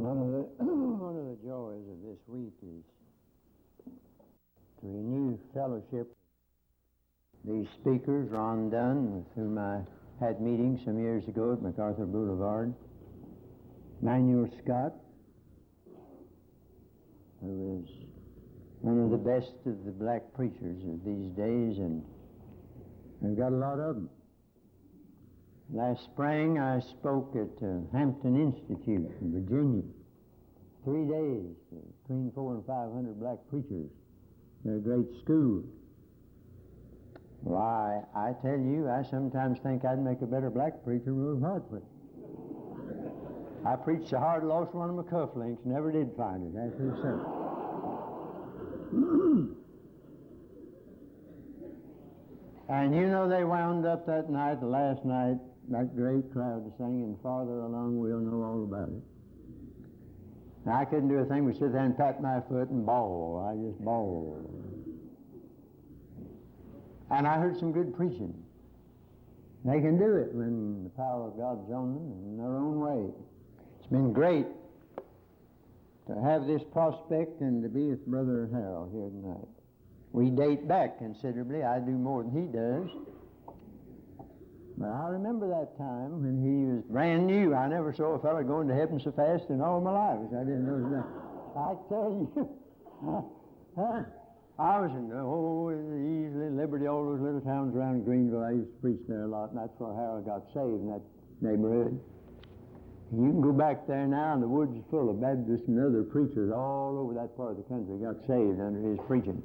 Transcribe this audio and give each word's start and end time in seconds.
One 0.00 0.16
of 0.16 0.32
the 0.32 0.64
one 0.64 1.14
of 1.14 1.26
the 1.26 1.36
joys 1.46 1.84
of 1.92 2.00
this 2.00 2.16
week 2.26 2.54
is 2.62 2.82
to 4.80 4.86
renew 4.86 5.36
fellowship. 5.52 6.16
with 7.44 7.44
These 7.44 7.68
speakers, 7.78 8.30
Ron 8.30 8.70
Dunn, 8.70 9.12
with 9.16 9.26
whom 9.34 9.58
I 9.58 9.82
had 10.18 10.40
meetings 10.40 10.80
some 10.86 10.98
years 10.98 11.28
ago 11.28 11.52
at 11.52 11.60
MacArthur 11.60 12.06
Boulevard, 12.06 12.72
Manuel 14.00 14.48
Scott, 14.64 14.94
who 17.42 17.84
is 17.84 17.90
one 18.80 18.98
of 19.00 19.10
the 19.10 19.18
best 19.18 19.52
of 19.66 19.84
the 19.84 19.92
black 19.92 20.22
preachers 20.32 20.82
of 20.82 21.04
these 21.04 21.28
days, 21.36 21.76
and 21.76 22.02
I've 23.22 23.36
got 23.36 23.52
a 23.52 23.56
lot 23.56 23.78
of 23.78 23.96
them. 23.96 24.08
Last 25.72 26.02
spring, 26.04 26.58
I 26.58 26.80
spoke 26.80 27.36
at 27.36 27.62
uh, 27.64 27.82
Hampton 27.96 28.34
Institute 28.34 29.08
in 29.20 29.32
Virginia. 29.32 29.84
Three 30.84 31.06
days, 31.06 31.54
uh, 31.72 31.78
between 32.02 32.32
four 32.34 32.54
and 32.54 32.66
five 32.66 32.92
hundred 32.92 33.20
black 33.20 33.38
preachers. 33.48 33.88
They're 34.64 34.76
a 34.76 34.80
great 34.80 35.06
school. 35.22 35.62
Why, 37.42 38.02
I 38.16 38.32
tell 38.42 38.58
you, 38.58 38.90
I 38.90 39.02
sometimes 39.08 39.60
think 39.60 39.84
I'd 39.84 40.02
make 40.02 40.20
a 40.22 40.26
better 40.26 40.50
black 40.50 40.82
preacher 40.84 41.06
than 41.06 41.24
Will 41.24 41.40
Hartford. 41.40 41.82
I 43.64 43.76
preached 43.76 44.12
a 44.12 44.18
hard, 44.18 44.42
lost 44.44 44.74
one 44.74 44.90
of 44.90 44.96
my 44.96 45.02
cufflinks, 45.02 45.64
never 45.64 45.92
did 45.92 46.10
find 46.16 46.46
it 46.46 46.54
That's 46.54 46.76
the 46.78 46.96
service. 47.02 47.26
and 52.68 52.94
you 52.94 53.06
know, 53.06 53.28
they 53.28 53.44
wound 53.44 53.86
up 53.86 54.06
that 54.06 54.30
night, 54.30 54.60
the 54.60 54.66
last 54.66 55.04
night, 55.04 55.38
that 55.70 55.96
great 55.96 56.32
crowd 56.32 56.72
singing, 56.78 57.16
Farther 57.22 57.60
Along 57.60 57.98
We'll 57.98 58.18
Know 58.18 58.42
All 58.42 58.64
About 58.64 58.88
It. 58.88 59.02
I 60.68 60.84
couldn't 60.84 61.08
do 61.08 61.18
a 61.18 61.24
thing 61.24 61.46
but 61.46 61.54
sit 61.54 61.72
there 61.72 61.80
and 61.80 61.96
pat 61.96 62.20
my 62.20 62.40
foot 62.48 62.68
and 62.68 62.84
bawl. 62.84 63.48
I 63.48 63.56
just 63.56 63.82
bawled. 63.82 64.46
And 67.10 67.26
I 67.26 67.38
heard 67.38 67.58
some 67.58 67.72
good 67.72 67.96
preaching. 67.96 68.34
They 69.64 69.80
can 69.80 69.98
do 69.98 70.16
it 70.16 70.34
when 70.34 70.84
the 70.84 70.90
power 70.90 71.28
of 71.28 71.36
God's 71.36 71.70
on 71.70 71.94
them 71.94 72.12
in 72.24 72.36
their 72.36 72.56
own 72.56 72.80
way. 72.80 73.12
It's 73.78 73.88
been 73.88 74.12
great 74.12 74.46
to 76.08 76.20
have 76.20 76.46
this 76.46 76.62
prospect 76.72 77.40
and 77.40 77.62
to 77.62 77.68
be 77.68 77.86
with 77.86 78.04
Brother 78.06 78.48
Harold 78.52 78.90
here 78.92 79.08
tonight. 79.08 79.48
We 80.12 80.30
date 80.30 80.66
back 80.66 80.98
considerably. 80.98 81.62
I 81.62 81.78
do 81.78 81.92
more 81.92 82.22
than 82.24 82.32
he 82.32 82.46
does. 82.48 82.88
But 84.80 84.96
I 84.96 85.12
remember 85.12 85.44
that 85.52 85.76
time 85.76 86.24
when 86.24 86.40
he 86.40 86.64
was 86.64 86.80
brand 86.88 87.28
new. 87.28 87.52
I 87.52 87.68
never 87.68 87.92
saw 87.92 88.16
a 88.16 88.18
fellow 88.24 88.40
going 88.40 88.64
to 88.68 88.74
heaven 88.74 88.96
so 88.96 89.12
fast 89.12 89.44
in 89.52 89.60
all 89.60 89.76
my 89.84 89.92
life. 89.92 90.24
I 90.32 90.40
didn't 90.40 90.64
know 90.64 90.80
that. 90.88 91.04
I 91.52 91.76
tell 91.92 92.08
you, 92.16 92.32
I 94.56 94.80
was 94.80 94.88
in 94.96 95.12
oh, 95.12 95.68
Easley 95.68 96.56
Liberty, 96.56 96.88
all 96.88 97.04
those 97.04 97.20
little 97.20 97.44
towns 97.44 97.76
around 97.76 98.08
Greenville. 98.08 98.40
I 98.40 98.56
used 98.56 98.72
to 98.72 98.80
preach 98.80 99.04
there 99.04 99.24
a 99.24 99.28
lot, 99.28 99.52
and 99.52 99.60
that's 99.60 99.76
where 99.76 99.92
Harold 99.92 100.24
got 100.24 100.48
saved 100.56 100.80
in 100.80 100.88
that 100.88 101.04
neighborhood. 101.44 102.00
You 103.12 103.36
can 103.36 103.42
go 103.44 103.52
back 103.52 103.84
there 103.84 104.08
now, 104.08 104.32
and 104.32 104.40
the 104.40 104.48
woods 104.48 104.72
are 104.72 104.88
full 104.88 105.12
of 105.12 105.20
Baptists 105.20 105.68
and 105.68 105.76
other 105.76 106.08
preachers 106.08 106.48
all 106.56 106.96
over 106.96 107.12
that 107.20 107.36
part 107.36 107.52
of 107.52 107.60
the 107.60 107.68
country 107.68 108.00
got 108.00 108.16
saved 108.24 108.56
under 108.64 108.80
his 108.80 108.96
preaching. 109.04 109.44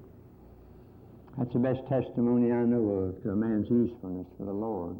That's 1.37 1.51
the 1.51 1.59
best 1.59 1.83
testimony 1.91 2.55
I 2.55 2.63
know 2.63 3.11
of 3.11 3.23
to 3.23 3.31
a 3.31 3.35
man's 3.35 3.67
usefulness 3.67 4.27
for 4.39 4.47
the 4.47 4.55
Lord 4.55 4.95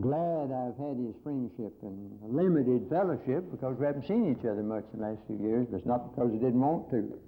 glad 0.00 0.50
I've 0.50 0.76
had 0.76 0.96
his 0.98 1.14
friendship 1.22 1.72
and 1.82 2.18
limited 2.22 2.88
fellowship 2.90 3.50
because 3.50 3.76
we 3.78 3.86
haven't 3.86 4.06
seen 4.06 4.34
each 4.36 4.44
other 4.44 4.62
much 4.62 4.84
in 4.92 5.00
the 5.00 5.06
last 5.06 5.20
few 5.26 5.38
years, 5.38 5.66
but 5.70 5.78
it's 5.78 5.86
not 5.86 6.10
because 6.14 6.30
I 6.30 6.38
didn't 6.38 6.60
want 6.60 6.90
to. 6.90 7.18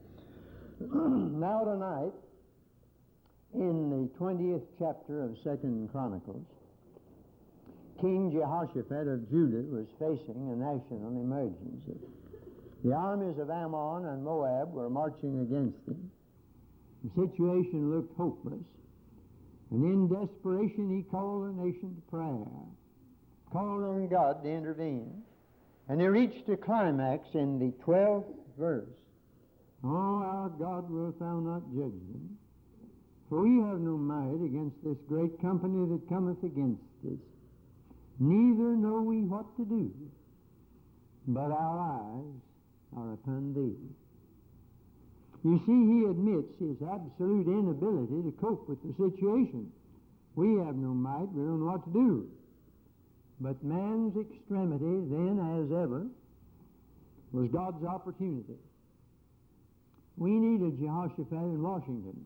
now 1.39 1.65
tonight, 1.65 2.13
in 3.55 3.91
the 3.91 4.11
20th 4.19 4.67
chapter 4.79 5.25
of 5.25 5.37
Second 5.45 5.89
Chronicles, 5.93 6.45
King 8.01 8.31
Jehoshaphat 8.31 9.09
of 9.09 9.31
Judah 9.31 9.65
was 9.73 9.87
facing 9.99 10.51
a 10.53 10.57
national 10.57 11.17
emergency. 11.17 11.97
The 12.85 12.93
armies 12.93 13.39
of 13.39 13.49
Ammon 13.49 14.05
and 14.07 14.23
Moab 14.23 14.73
were 14.73 14.91
marching 14.91 15.41
against 15.41 15.79
him. 15.89 16.11
The 17.05 17.27
situation 17.27 17.91
looked 17.91 18.17
hopeless. 18.17 18.63
And 19.71 19.85
in 19.85 20.09
desperation, 20.09 20.97
he 20.97 21.03
called 21.11 21.49
the 21.49 21.63
nation 21.65 21.95
to 21.97 22.11
prayer, 22.11 22.47
called 23.53 23.83
on 23.83 24.09
God 24.09 24.43
to 24.45 24.49
intervene. 24.49 25.23
And 25.89 26.01
he 26.01 26.07
reached 26.07 26.49
a 26.49 26.57
climax 26.57 27.29
in 27.35 27.59
the 27.59 27.73
12th 27.85 28.33
verse. 28.59 28.89
Oh, 29.85 30.23
our 30.23 30.49
God, 30.49 30.91
wilt 30.91 31.19
thou 31.19 31.41
not 31.41 31.63
judge 31.75 31.93
them? 31.93 32.39
For 33.29 33.43
we 33.43 33.61
have 33.69 33.81
no 33.81 33.97
might 33.97 34.45
against 34.45 34.77
this 34.85 34.97
great 35.09 35.41
company 35.41 35.87
that 35.91 36.09
cometh 36.09 36.43
against 36.45 36.83
us. 37.05 37.19
Neither 38.19 38.77
know 38.77 39.03
we 39.03 39.23
what 39.23 39.57
to 39.57 39.65
do, 39.65 39.93
but 41.27 41.51
our 41.51 41.79
eyes 41.79 42.41
are 42.97 43.13
upon 43.15 43.53
thee. 43.53 43.77
You 45.47 45.63
see, 45.65 45.79
he 45.87 46.11
admits 46.11 46.59
his 46.59 46.75
absolute 46.83 47.47
inability 47.47 48.21
to 48.21 48.35
cope 48.41 48.69
with 48.69 48.83
the 48.83 48.91
situation. 48.99 49.71
We 50.35 50.59
have 50.59 50.75
no 50.75 50.89
might, 50.89 51.31
we 51.33 51.45
don't 51.47 51.61
know 51.61 51.71
what 51.71 51.85
to 51.85 51.93
do. 51.93 52.29
But 53.41 53.63
man's 53.63 54.17
extremity, 54.17 55.07
then 55.07 55.39
as 55.39 55.71
ever, 55.71 56.05
was 57.31 57.49
God's 57.53 57.85
opportunity. 57.85 58.59
We 60.17 60.33
need 60.33 60.63
a 60.63 60.77
Jehoshaphat 60.83 61.31
in 61.31 61.63
Washington. 61.63 62.25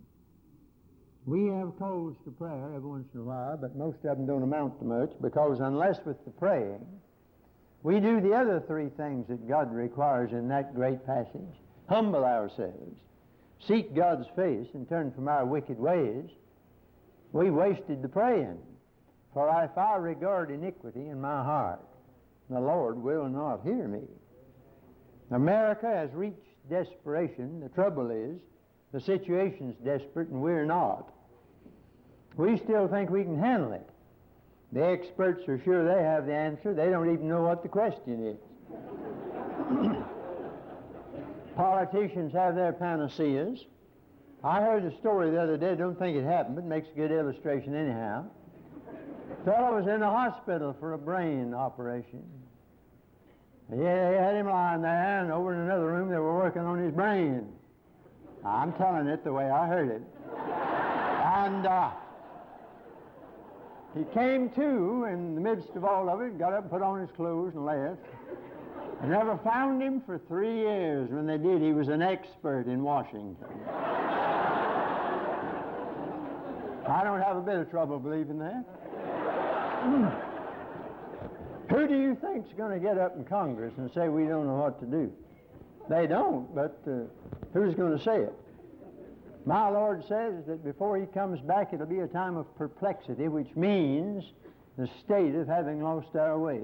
We 1.27 1.49
have 1.49 1.77
calls 1.79 2.17
to 2.25 2.31
prayer 2.31 2.73
every 2.75 2.89
once 2.89 3.09
in 3.13 3.21
a 3.21 3.25
while, 3.25 3.59
but 3.61 3.77
most 3.77 3.99
of 4.03 4.17
them 4.17 4.27
don't 4.27 4.43
amount 4.43 4.79
to 4.79 4.87
much 4.87 5.11
because 5.21 5.61
unless 5.61 5.99
with 6.07 6.25
the 6.25 6.31
praying, 6.31 6.87
we 7.83 8.01
do 8.01 8.23
the 8.23 8.33
other 8.33 8.65
three 8.67 8.89
things 8.97 9.29
that 9.29 9.47
God 9.47 9.75
requires 9.75 10.33
in 10.33 10.49
that 10.49 10.75
great 10.75 11.05
passage 11.05 11.61
humble 11.91 12.25
ourselves, 12.25 12.97
seek 13.67 13.95
God's 13.95 14.27
face 14.37 14.69
and 14.75 14.89
turn 14.89 15.13
from 15.13 15.29
our 15.29 15.45
wicked 15.45 15.79
ways, 15.79 16.25
we 17.33 17.51
wasted 17.51 18.03
the 18.03 18.09
praying. 18.09 18.59
For 19.33 19.49
if 19.63 19.77
I 19.79 19.97
regard 19.97 20.51
iniquity 20.51 21.09
in 21.09 21.21
my 21.21 21.43
heart, 21.45 21.81
the 22.49 22.61
Lord 22.61 22.97
will 22.97 23.29
not 23.29 23.63
hear 23.63 23.87
me. 23.87 24.03
America 25.31 25.87
has 25.87 26.11
reached 26.13 26.37
desperation. 26.69 27.61
The 27.61 27.69
trouble 27.69 28.11
is, 28.11 28.41
the 28.93 29.01
situation's 29.01 29.77
desperate 29.85 30.29
and 30.29 30.43
we're 30.43 30.65
not. 30.65 31.13
We 32.37 32.59
still 32.59 32.89
think 32.89 33.11
we 33.11 33.23
can 33.23 33.39
handle 33.39 33.73
it. 33.73 33.89
The 34.73 34.85
experts 34.85 35.49
are 35.49 35.61
sure 35.63 35.85
they 35.85 36.03
have 36.03 36.27
the 36.27 36.35
answer. 36.35 36.75
They 36.75 36.91
don't 36.91 37.13
even 37.13 37.29
know 37.29 37.43
what 37.43 37.63
the 37.63 37.69
question 37.69 38.27
is. 38.27 38.37
Politicians 41.57 42.33
have 42.33 42.55
their 42.55 42.73
panaceas. 42.73 43.65
I 44.43 44.61
heard 44.61 44.85
a 44.85 44.97
story 44.99 45.31
the 45.31 45.41
other 45.41 45.57
day, 45.57 45.75
don't 45.75 45.99
think 45.99 46.17
it 46.17 46.25
happened, 46.25 46.57
but 46.57 46.65
it 46.65 46.69
makes 46.69 46.89
a 46.89 46.97
good 46.97 47.11
illustration 47.11 47.75
anyhow. 47.75 48.25
fellow 49.45 49.77
was 49.77 49.87
in 49.87 50.01
the 50.01 50.09
hospital 50.09 50.75
for 50.81 50.95
a 50.95 50.99
brain 50.99 51.53
operation. 51.53 52.23
Yeah, 53.71 54.11
they 54.11 54.17
had 54.17 54.35
him 54.35 54.47
lying 54.47 54.83
there, 54.83 55.21
and 55.21 55.31
over 55.31 55.53
in 55.55 55.61
another 55.61 55.87
room 55.87 56.09
they 56.09 56.17
were 56.17 56.37
working 56.37 56.63
on 56.63 56.79
his 56.79 56.93
brain. 56.93 57.53
I'm 58.45 58.73
telling 58.75 59.07
it 59.07 59.23
the 59.23 59.33
way 59.33 59.51
I 59.51 59.67
heard 59.67 59.91
it. 59.91 60.03
and 61.45 61.67
uh, 61.67 61.91
he 63.97 64.05
came 64.15 64.51
to 64.51 65.05
in 65.05 65.35
the 65.35 65.41
midst 65.41 65.71
of 65.77 65.85
all 65.85 66.09
of 66.09 66.21
it, 66.21 66.39
got 66.39 66.53
up 66.53 66.71
put 66.71 66.81
on 66.81 67.01
his 67.01 67.11
clothes 67.11 67.55
and 67.55 67.65
left. 67.67 68.01
I 69.03 69.07
never 69.07 69.39
found 69.39 69.81
him 69.83 70.03
for 70.05 70.19
three 70.29 70.59
years. 70.59 71.09
When 71.11 71.27
they 71.27 71.39
did, 71.39 71.63
he 71.63 71.73
was 71.73 71.89
an 71.89 72.03
expert 72.03 72.67
in 72.67 72.83
Washington. 72.83 73.37
I 76.87 77.03
don't 77.05 77.23
have 77.23 77.37
a 77.37 77.41
bit 77.41 77.57
of 77.57 77.71
trouble 77.71 77.99
believing 77.99 78.39
that. 78.41 78.65
Who 81.71 81.87
do 81.87 81.97
you 81.97 82.15
think's 82.21 82.53
going 82.59 82.73
to 82.73 82.81
get 82.81 82.99
up 82.99 83.17
in 83.17 83.25
Congress 83.25 83.73
and 83.79 83.91
say 83.95 84.09
we 84.09 84.27
don't 84.27 84.47
know 84.47 84.57
what 84.57 84.81
to 84.81 84.87
do? 84.87 85.11
They 85.89 86.07
don't, 86.07 86.55
but 86.55 86.79
uh, 86.87 87.05
who's 87.55 87.75
going 87.75 87.97
to 87.97 88.05
say 88.05 88.19
it? 88.19 88.35
My 89.47 89.71
Lord 89.71 90.03
says 90.07 90.45
that 90.47 90.63
before 90.63 90.99
He 90.99 91.07
comes 91.07 91.41
back, 91.41 91.73
it'll 91.73 91.87
be 91.87 92.01
a 92.01 92.07
time 92.07 92.37
of 92.37 92.55
perplexity, 92.59 93.29
which 93.29 93.55
means 93.57 94.25
the 94.77 94.89
state 95.05 95.35
of 95.35 95.47
having 95.47 95.83
lost 95.83 96.15
our 96.17 96.39
way. 96.39 96.61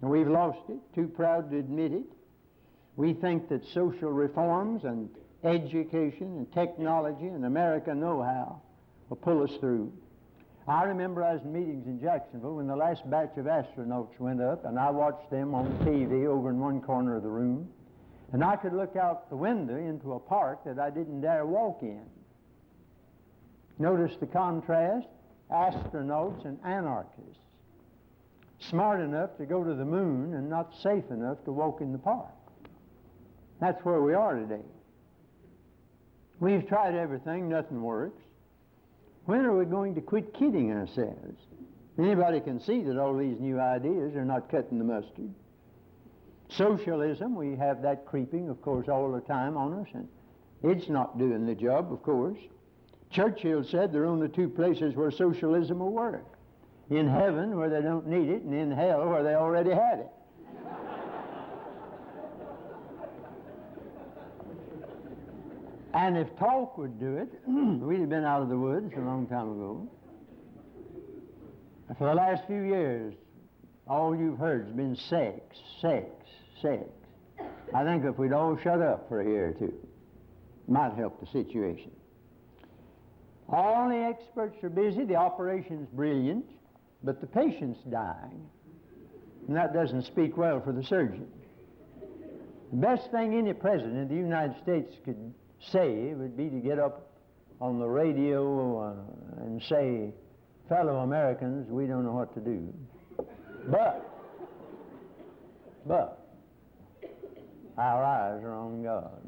We've 0.00 0.28
lost 0.28 0.60
it, 0.68 0.78
too 0.94 1.08
proud 1.08 1.50
to 1.50 1.58
admit 1.58 1.92
it. 1.92 2.06
We 2.96 3.12
think 3.12 3.48
that 3.50 3.64
social 3.74 4.10
reforms 4.10 4.84
and 4.84 5.10
education 5.44 6.36
and 6.36 6.52
technology 6.52 7.26
and 7.26 7.44
American 7.44 8.00
know 8.00 8.22
how 8.22 8.62
will 9.08 9.16
pull 9.16 9.42
us 9.42 9.50
through. 9.60 9.92
I 10.66 10.84
remember 10.84 11.24
I 11.24 11.34
was 11.34 11.42
in 11.42 11.52
meetings 11.52 11.86
in 11.86 12.00
Jacksonville 12.00 12.56
when 12.56 12.66
the 12.66 12.76
last 12.76 13.08
batch 13.10 13.36
of 13.36 13.46
astronauts 13.46 14.18
went 14.18 14.40
up, 14.40 14.64
and 14.64 14.78
I 14.78 14.90
watched 14.90 15.30
them 15.30 15.54
on 15.54 15.66
TV 15.84 16.26
over 16.26 16.50
in 16.50 16.60
one 16.60 16.80
corner 16.80 17.16
of 17.16 17.22
the 17.22 17.28
room. 17.28 17.68
And 18.32 18.44
I 18.44 18.56
could 18.56 18.72
look 18.72 18.94
out 18.96 19.28
the 19.28 19.36
window 19.36 19.76
into 19.76 20.12
a 20.12 20.20
park 20.20 20.64
that 20.64 20.78
I 20.78 20.90
didn't 20.90 21.22
dare 21.22 21.44
walk 21.44 21.82
in. 21.82 22.04
Notice 23.78 24.16
the 24.20 24.26
contrast 24.26 25.08
astronauts 25.50 26.44
and 26.44 26.58
anarchists. 26.64 27.42
Smart 28.68 29.00
enough 29.00 29.36
to 29.38 29.46
go 29.46 29.64
to 29.64 29.74
the 29.74 29.84
moon 29.84 30.34
and 30.34 30.48
not 30.48 30.74
safe 30.82 31.04
enough 31.10 31.42
to 31.44 31.52
walk 31.52 31.80
in 31.80 31.92
the 31.92 31.98
park. 31.98 32.28
That's 33.60 33.82
where 33.84 34.00
we 34.02 34.14
are 34.14 34.36
today. 34.36 34.64
We've 36.40 36.66
tried 36.66 36.94
everything, 36.94 37.48
nothing 37.48 37.82
works. 37.82 38.22
When 39.24 39.44
are 39.44 39.56
we 39.56 39.64
going 39.64 39.94
to 39.94 40.00
quit 40.00 40.34
kidding 40.34 40.72
ourselves? 40.72 41.38
Anybody 41.98 42.40
can 42.40 42.60
see 42.60 42.82
that 42.82 42.98
all 42.98 43.16
these 43.16 43.38
new 43.40 43.60
ideas 43.60 44.14
are 44.14 44.24
not 44.24 44.50
cutting 44.50 44.78
the 44.78 44.84
mustard. 44.84 45.30
Socialism, 46.48 47.34
we 47.34 47.56
have 47.56 47.82
that 47.82 48.06
creeping, 48.06 48.48
of 48.48 48.60
course, 48.62 48.88
all 48.88 49.12
the 49.12 49.20
time 49.20 49.56
on 49.56 49.74
us, 49.74 49.86
and 49.94 50.08
it's 50.62 50.88
not 50.88 51.18
doing 51.18 51.46
the 51.46 51.54
job, 51.54 51.92
of 51.92 52.02
course. 52.02 52.38
Churchill 53.10 53.64
said 53.64 53.92
there 53.92 54.02
are 54.02 54.06
only 54.06 54.28
two 54.28 54.48
places 54.48 54.94
where 54.94 55.10
socialism 55.10 55.78
will 55.78 55.92
work 55.92 56.39
in 56.90 57.08
heaven, 57.08 57.56
where 57.56 57.70
they 57.70 57.80
don't 57.80 58.06
need 58.06 58.28
it, 58.28 58.42
and 58.42 58.52
in 58.52 58.70
hell, 58.70 59.08
where 59.08 59.22
they 59.22 59.34
already 59.34 59.70
had 59.70 60.00
it. 60.00 60.08
and 65.94 66.16
if 66.16 66.28
talk 66.36 66.76
would 66.78 66.98
do 66.98 67.16
it, 67.16 67.28
we'd 67.46 68.00
have 68.00 68.08
been 68.08 68.24
out 68.24 68.42
of 68.42 68.48
the 68.48 68.56
woods 68.56 68.92
a 68.96 69.00
long 69.00 69.26
time 69.26 69.52
ago. 69.52 69.88
For 71.98 72.08
the 72.08 72.14
last 72.14 72.46
few 72.46 72.62
years, 72.62 73.14
all 73.86 74.14
you've 74.16 74.38
heard 74.38 74.66
has 74.66 74.72
been 74.72 74.96
sex, 74.96 75.40
sex, 75.80 76.06
sex. 76.60 76.84
I 77.74 77.84
think 77.84 78.04
if 78.04 78.18
we'd 78.18 78.32
all 78.32 78.56
shut 78.62 78.80
up 78.80 79.08
for 79.08 79.20
a 79.20 79.24
year 79.24 79.48
or 79.48 79.52
two, 79.52 79.74
it 79.74 80.70
might 80.70 80.94
help 80.94 81.20
the 81.20 81.26
situation. 81.26 81.90
All 83.48 83.88
the 83.88 83.96
experts 83.96 84.62
are 84.62 84.68
busy, 84.68 85.04
the 85.04 85.16
operation's 85.16 85.88
brilliant, 85.92 86.46
but 87.02 87.20
the 87.20 87.26
patient's 87.26 87.80
dying. 87.90 88.46
And 89.46 89.56
that 89.56 89.72
doesn't 89.72 90.04
speak 90.04 90.36
well 90.36 90.60
for 90.60 90.72
the 90.72 90.82
surgeon. 90.84 91.26
The 92.70 92.76
best 92.76 93.10
thing 93.10 93.36
any 93.36 93.52
president 93.52 94.02
of 94.02 94.08
the 94.08 94.14
United 94.14 94.56
States 94.62 94.94
could 95.04 95.34
say 95.72 96.14
would 96.14 96.36
be 96.36 96.48
to 96.48 96.56
get 96.56 96.78
up 96.78 97.10
on 97.60 97.78
the 97.78 97.86
radio 97.86 98.78
uh, 98.80 99.42
and 99.42 99.62
say, 99.62 100.12
fellow 100.68 100.98
Americans, 100.98 101.68
we 101.68 101.86
don't 101.86 102.04
know 102.04 102.12
what 102.12 102.32
to 102.34 102.40
do. 102.40 102.72
But, 103.66 104.08
but, 105.86 106.26
our 107.76 108.04
eyes 108.04 108.42
are 108.44 108.54
on 108.54 108.82
God. 108.82 109.20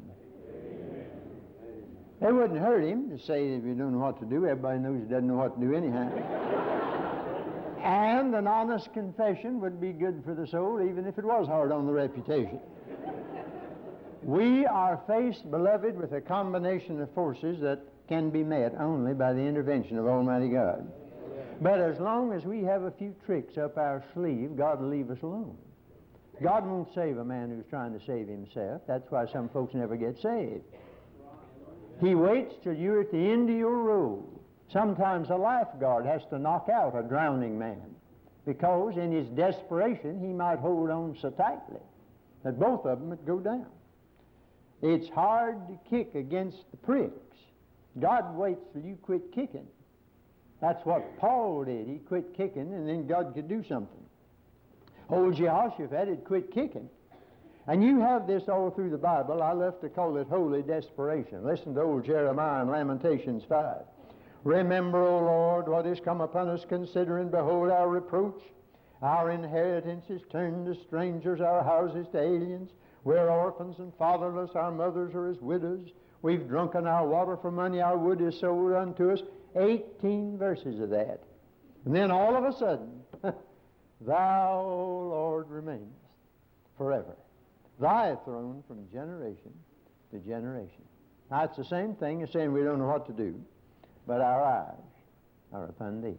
It 2.21 2.33
wouldn't 2.33 2.61
hurt 2.61 2.85
him 2.85 3.11
to 3.11 3.19
say 3.25 3.49
if 3.49 3.65
you 3.65 3.75
don't 3.75 3.93
know 3.93 3.99
what 3.99 4.21
to 4.21 4.27
do. 4.27 4.47
Everybody 4.47 4.79
knows 4.79 5.03
he 5.03 5.09
doesn't 5.09 5.27
know 5.27 5.35
what 5.35 5.59
to 5.59 5.67
do 5.67 5.75
anyhow. 5.75 6.09
And 7.83 8.35
an 8.35 8.47
honest 8.47 8.93
confession 8.93 9.61
would 9.61 9.81
be 9.81 9.93
good 9.93 10.23
for 10.25 10.35
the 10.35 10.47
soul, 10.47 10.81
even 10.81 11.07
if 11.07 11.19
it 11.19 11.25
was 11.25 11.47
hard 11.47 11.73
on 11.73 11.87
the 11.87 11.93
reputation. 11.93 12.61
we 14.23 14.65
are 14.67 15.03
faced, 15.07 15.51
beloved, 15.51 15.97
with 15.97 16.13
a 16.13 16.21
combination 16.21 17.01
of 17.01 17.13
forces 17.13 17.61
that 17.61 17.81
can 18.09 18.31
be 18.31 18.45
met 18.45 18.75
only 18.79 19.15
by 19.15 19.33
the 19.33 19.41
intervention 19.41 19.99
of 19.99 20.07
Almighty 20.07 20.49
God. 20.49 20.91
But 21.61 21.81
as 21.81 21.99
long 21.99 22.33
as 22.33 22.45
we 22.45 22.63
have 22.65 22.83
a 22.83 22.91
few 22.93 23.15
tricks 23.25 23.59
up 23.59 23.77
our 23.77 24.03
sleeve, 24.15 24.57
God 24.57 24.81
will 24.81 24.89
leave 24.89 25.11
us 25.11 25.23
alone. 25.23 25.57
God 26.43 26.67
won't 26.67 26.93
save 26.95 27.19
a 27.19 27.25
man 27.25 27.51
who's 27.51 27.65
trying 27.69 27.99
to 27.99 28.05
save 28.05 28.27
himself. 28.27 28.83
That's 28.87 29.11
why 29.11 29.27
some 29.27 29.49
folks 29.49 29.75
never 29.75 29.97
get 29.97 30.21
saved. 30.21 30.65
He 32.01 32.15
waits 32.15 32.55
till 32.65 32.75
you're 32.75 33.01
at 33.01 33.13
the 33.13 33.19
end 33.19 33.49
of 33.49 33.57
your 33.57 33.77
rope. 33.77 34.32
Sometimes 34.73 35.29
a 35.29 35.37
lifeguard 35.37 36.07
has 36.07 36.23
to 36.31 36.39
knock 36.39 36.69
out 36.73 36.97
a 36.97 37.03
drowning 37.03 37.59
man 37.59 37.95
because 38.47 38.97
in 38.97 39.13
his 39.13 39.29
desperation 39.29 40.19
he 40.21 40.33
might 40.33 40.59
hold 40.59 40.91
on 40.91 41.17
so 41.21 41.31
tightly 41.31 41.81
that 42.43 42.59
both 42.59 42.87
of 42.87 42.99
them 42.99 43.11
would 43.11 43.27
go 43.27 43.39
down. 43.39 43.67
It's 44.81 45.09
hard 45.11 45.59
to 45.69 45.79
kick 45.91 46.15
against 46.15 46.59
the 46.71 46.77
pricks. 46.79 47.37
God 48.01 48.35
waits 48.35 48.65
till 48.73 48.83
you 48.83 48.97
quit 49.03 49.33
kicking. 49.33 49.67
That's 50.61 50.85
what 50.87 51.19
Paul 51.19 51.65
did. 51.65 51.87
He 51.87 51.99
quit 51.99 52.35
kicking, 52.37 52.73
and 52.73 52.89
then 52.89 53.07
God 53.07 53.35
could 53.35 53.49
do 53.49 53.63
something. 53.69 54.05
Old 55.11 55.37
Jehoshaphat 55.37 56.09
had 56.09 56.25
quit 56.25 56.53
kicking. 56.53 56.89
And 57.67 57.85
you 57.85 58.01
have 58.01 58.27
this 58.27 58.49
all 58.49 58.71
through 58.71 58.91
the 58.91 58.99
Bible. 58.99 59.43
I 59.43 59.53
love 59.53 59.81
to 59.83 59.89
call 59.89 60.17
it 60.17 60.27
holy 60.29 60.63
desperation. 60.63 61.45
Listen 61.45 61.75
to 61.75 61.83
old 61.83 62.05
Jeremiah 62.05 62.63
in 62.63 62.71
Lamentations 62.71 63.45
5. 63.49 63.77
Remember, 64.45 65.03
O 65.03 65.19
Lord, 65.19 65.69
what 65.69 65.87
is 65.87 66.01
come 66.01 66.21
upon 66.21 66.49
us, 66.49 66.65
considering, 66.69 67.29
behold, 67.29 67.71
our 67.71 67.89
reproach. 67.89 68.41
Our 69.01 69.31
inheritance 69.31 70.07
is 70.11 70.23
turned 70.31 70.67
to 70.67 70.81
strangers, 70.81 71.41
our 71.41 71.63
houses 71.63 72.07
to 72.13 72.21
aliens. 72.21 72.71
We're 73.05 73.29
orphans 73.29 73.79
and 73.79 73.93
fatherless, 73.99 74.53
our 74.55 74.71
mothers 74.71 75.15
are 75.15 75.29
as 75.29 75.41
widows. 75.41 75.89
We've 76.23 76.49
drunken 76.49 76.87
our 76.87 77.07
water 77.07 77.37
for 77.37 77.51
money, 77.51 77.81
our 77.81 77.99
wood 77.99 78.21
is 78.21 78.39
sold 78.39 78.73
unto 78.73 79.11
us. 79.11 79.21
18 79.57 80.39
verses 80.39 80.81
of 80.81 80.91
that. 80.91 81.21
And 81.85 81.95
then 81.95 82.11
all 82.11 82.37
of 82.37 82.45
a 82.45 82.57
sudden, 82.57 83.03
Thou, 84.01 84.61
O 84.65 85.09
Lord, 85.11 85.51
remainest 85.51 85.91
forever 86.77 87.17
thy 87.83 88.15
throne 88.25 88.63
from 88.67 88.89
generation 88.91 89.53
to 90.11 90.19
generation. 90.19 90.83
Now, 91.31 91.45
it's 91.45 91.57
the 91.57 91.65
same 91.65 91.95
thing 91.95 92.23
as 92.23 92.31
saying 92.31 92.53
we 92.53 92.63
don't 92.63 92.79
know 92.79 92.87
what 92.87 93.07
to 93.07 93.13
do, 93.13 93.35
but 94.07 94.21
our 94.21 94.45
eyes 94.45 94.93
are 95.53 95.65
upon 95.65 96.03
thee. 96.03 96.17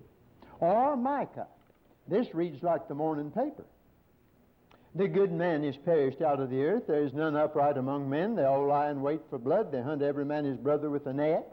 Or 0.60 0.96
Micah. 0.96 1.48
This 2.08 2.34
reads 2.34 2.62
like 2.64 2.88
the 2.88 2.96
morning 2.96 3.32
paper. 3.32 3.66
The 4.96 5.08
good 5.08 5.32
man 5.32 5.64
is 5.64 5.76
perished 5.78 6.22
out 6.22 6.40
of 6.40 6.50
the 6.50 6.64
earth. 6.64 6.84
There 6.88 7.04
is 7.04 7.14
none 7.14 7.36
upright 7.36 7.78
among 7.78 8.10
men. 8.10 8.36
They 8.36 8.46
all 8.46 8.68
lie 8.68 8.92
in 8.92 9.02
wait 9.02 9.22
for 9.30 9.40
blood. 9.40 9.72
They 9.72 9.82
hunt 9.82 10.04
every 10.04 10.26
man 10.26 10.46
his 10.46 10.58
brother 10.58 10.90
with 10.90 11.08
a 11.08 11.14
net, 11.14 11.52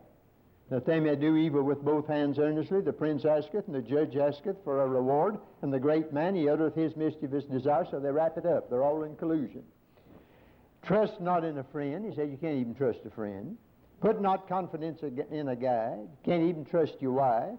that 0.68 0.84
they 0.84 1.00
may 1.00 1.16
do 1.16 1.36
evil 1.36 1.62
with 1.62 1.82
both 1.82 2.06
hands 2.06 2.38
earnestly. 2.38 2.82
The 2.82 2.92
prince 2.92 3.24
asketh, 3.24 3.66
and 3.66 3.74
the 3.74 3.80
judge 3.80 4.14
asketh 4.14 4.62
for 4.62 4.82
a 4.82 4.86
reward, 4.86 5.38
and 5.62 5.72
the 5.72 5.80
great 5.80 6.12
man, 6.12 6.34
he 6.34 6.50
uttereth 6.50 6.74
his 6.74 6.94
mischievous 6.96 7.44
desire, 7.44 7.86
so 7.90 7.98
they 7.98 8.10
wrap 8.10 8.36
it 8.36 8.44
up. 8.44 8.68
They're 8.68 8.84
all 8.84 9.04
in 9.04 9.16
collusion. 9.16 9.62
Trust 10.82 11.20
not 11.20 11.44
in 11.44 11.56
a 11.58 11.64
friend. 11.64 12.04
He 12.04 12.14
said 12.14 12.30
you 12.30 12.36
can't 12.36 12.58
even 12.58 12.74
trust 12.74 13.00
a 13.06 13.10
friend. 13.10 13.56
Put 14.00 14.20
not 14.20 14.48
confidence 14.48 15.02
in 15.02 15.48
a 15.48 15.56
guide. 15.56 16.08
Can't 16.24 16.42
even 16.42 16.64
trust 16.64 16.94
your 17.00 17.12
wife. 17.12 17.58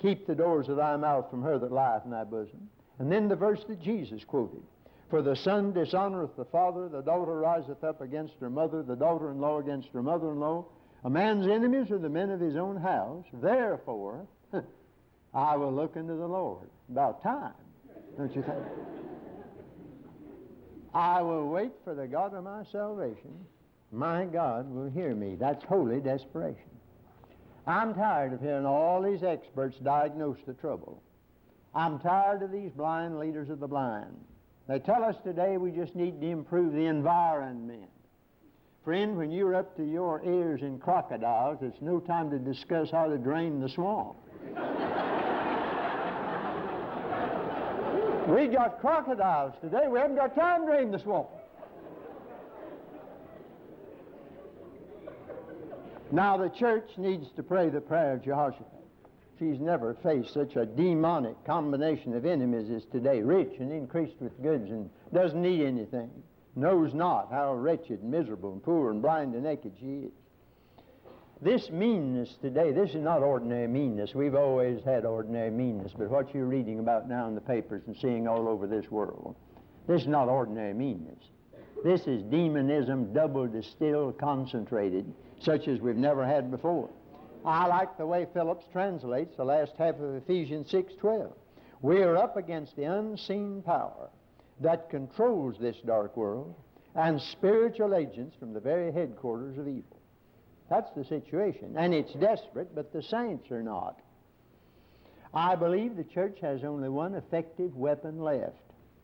Keep 0.00 0.26
the 0.26 0.34
doors 0.34 0.68
of 0.68 0.76
thy 0.76 0.96
mouth 0.96 1.30
from 1.30 1.42
her 1.42 1.58
that 1.58 1.72
lieth 1.72 2.04
in 2.04 2.10
thy 2.10 2.24
bosom. 2.24 2.68
And 2.98 3.10
then 3.10 3.28
the 3.28 3.36
verse 3.36 3.60
that 3.68 3.80
Jesus 3.80 4.24
quoted. 4.24 4.62
For 5.10 5.22
the 5.22 5.36
son 5.36 5.72
dishonoreth 5.72 6.36
the 6.36 6.44
father, 6.44 6.88
the 6.88 7.00
daughter 7.00 7.38
riseth 7.38 7.82
up 7.82 8.00
against 8.00 8.34
her 8.40 8.50
mother, 8.50 8.82
the 8.82 8.96
daughter-in-law 8.96 9.58
against 9.60 9.88
her 9.92 10.02
mother-in-law. 10.02 10.64
A 11.04 11.10
man's 11.10 11.46
enemies 11.46 11.90
are 11.90 11.98
the 11.98 12.08
men 12.08 12.30
of 12.30 12.40
his 12.40 12.56
own 12.56 12.76
house. 12.76 13.24
Therefore, 13.32 14.26
I 15.34 15.56
will 15.56 15.72
look 15.72 15.96
unto 15.96 16.18
the 16.18 16.26
Lord. 16.26 16.68
About 16.90 17.22
time, 17.22 17.54
don't 18.16 18.34
you 18.34 18.42
think? 18.42 18.58
I 20.92 21.22
will 21.22 21.48
wait 21.48 21.72
for 21.84 21.94
the 21.94 22.06
God 22.06 22.34
of 22.34 22.44
my 22.44 22.64
salvation. 22.72 23.46
My 23.90 24.24
God 24.24 24.70
will 24.70 24.90
hear 24.90 25.14
me. 25.14 25.36
That's 25.36 25.64
holy 25.64 26.00
desperation. 26.00 26.70
I'm 27.66 27.94
tired 27.94 28.32
of 28.32 28.40
hearing 28.40 28.66
all 28.66 29.02
these 29.02 29.22
experts 29.22 29.76
diagnose 29.82 30.38
the 30.46 30.54
trouble. 30.54 31.02
I'm 31.74 31.98
tired 31.98 32.42
of 32.42 32.50
these 32.50 32.70
blind 32.72 33.18
leaders 33.18 33.50
of 33.50 33.60
the 33.60 33.68
blind. 33.68 34.16
They 34.66 34.78
tell 34.78 35.04
us 35.04 35.16
today 35.22 35.56
we 35.56 35.70
just 35.70 35.94
need 35.94 36.20
to 36.20 36.26
improve 36.26 36.72
the 36.72 36.86
environment. 36.86 37.88
Friend, 38.84 39.16
when 39.16 39.30
you're 39.30 39.54
up 39.54 39.76
to 39.76 39.84
your 39.84 40.22
ears 40.24 40.62
in 40.62 40.78
crocodiles, 40.78 41.58
it's 41.62 41.80
no 41.80 42.00
time 42.00 42.30
to 42.30 42.38
discuss 42.38 42.90
how 42.90 43.06
to 43.06 43.18
drain 43.18 43.60
the 43.60 43.68
swamp. 43.68 44.16
We 48.28 48.46
got 48.46 48.80
crocodiles 48.80 49.54
today. 49.62 49.88
We 49.88 49.98
haven't 49.98 50.16
got 50.16 50.34
time 50.34 50.66
to 50.66 50.72
drain 50.72 50.90
the 50.90 50.98
swamp. 50.98 51.28
Now 56.10 56.38
the 56.38 56.48
church 56.48 56.88
needs 56.96 57.26
to 57.36 57.42
pray 57.42 57.68
the 57.68 57.82
prayer 57.82 58.14
of 58.14 58.24
Jehoshaphat. 58.24 58.66
She's 59.38 59.60
never 59.60 59.94
faced 60.02 60.32
such 60.32 60.56
a 60.56 60.64
demonic 60.64 61.44
combination 61.44 62.14
of 62.14 62.24
enemies 62.24 62.70
as 62.70 62.84
today, 62.86 63.20
rich 63.20 63.52
and 63.60 63.70
increased 63.70 64.16
with 64.20 64.42
goods 64.42 64.70
and 64.70 64.90
doesn't 65.12 65.40
need 65.40 65.60
anything, 65.60 66.10
knows 66.56 66.94
not 66.94 67.30
how 67.30 67.54
wretched, 67.54 68.02
miserable, 68.02 68.52
and 68.52 68.62
poor, 68.62 68.90
and 68.90 69.02
blind 69.02 69.34
and 69.34 69.44
naked 69.44 69.72
she 69.78 70.06
is. 70.06 70.12
This 71.40 71.70
meanness 71.70 72.34
today, 72.40 72.72
this 72.72 72.90
is 72.90 73.02
not 73.02 73.22
ordinary 73.22 73.68
meanness. 73.68 74.12
We've 74.12 74.34
always 74.34 74.82
had 74.82 75.04
ordinary 75.04 75.50
meanness, 75.50 75.92
but 75.96 76.10
what 76.10 76.34
you're 76.34 76.46
reading 76.46 76.80
about 76.80 77.08
now 77.08 77.28
in 77.28 77.36
the 77.36 77.40
papers 77.40 77.82
and 77.86 77.96
seeing 77.96 78.26
all 78.26 78.48
over 78.48 78.66
this 78.66 78.90
world, 78.90 79.36
this 79.86 80.02
is 80.02 80.08
not 80.08 80.28
ordinary 80.28 80.74
meanness. 80.74 81.22
This 81.84 82.06
is 82.08 82.22
demonism 82.24 83.12
double 83.12 83.46
distilled, 83.46 84.18
concentrated, 84.18 85.12
such 85.40 85.68
as 85.68 85.80
we've 85.80 85.96
never 85.96 86.26
had 86.26 86.50
before. 86.50 86.90
I 87.44 87.66
like 87.68 87.96
the 87.96 88.06
way 88.06 88.26
Phillips 88.34 88.64
translates 88.72 89.36
the 89.36 89.44
last 89.44 89.72
half 89.78 89.94
of 90.00 90.16
Ephesians 90.16 90.70
6:12. 90.70 91.32
We 91.80 92.02
are 92.02 92.16
up 92.16 92.36
against 92.36 92.74
the 92.74 92.84
unseen 92.84 93.62
power 93.62 94.10
that 94.60 94.90
controls 94.90 95.56
this 95.58 95.80
dark 95.82 96.16
world 96.16 96.54
and 96.96 97.20
spiritual 97.20 97.94
agents 97.94 98.34
from 98.36 98.52
the 98.52 98.60
very 98.60 98.90
headquarters 98.90 99.56
of 99.56 99.68
evil. 99.68 99.98
That's 100.68 100.90
the 100.92 101.04
situation. 101.04 101.76
And 101.76 101.94
it's 101.94 102.12
desperate, 102.14 102.74
but 102.74 102.92
the 102.92 103.02
saints 103.02 103.50
are 103.52 103.62
not. 103.62 104.00
I 105.32 105.54
believe 105.54 105.96
the 105.96 106.04
church 106.04 106.40
has 106.40 106.64
only 106.64 106.88
one 106.88 107.14
effective 107.14 107.76
weapon 107.76 108.20
left, 108.20 108.56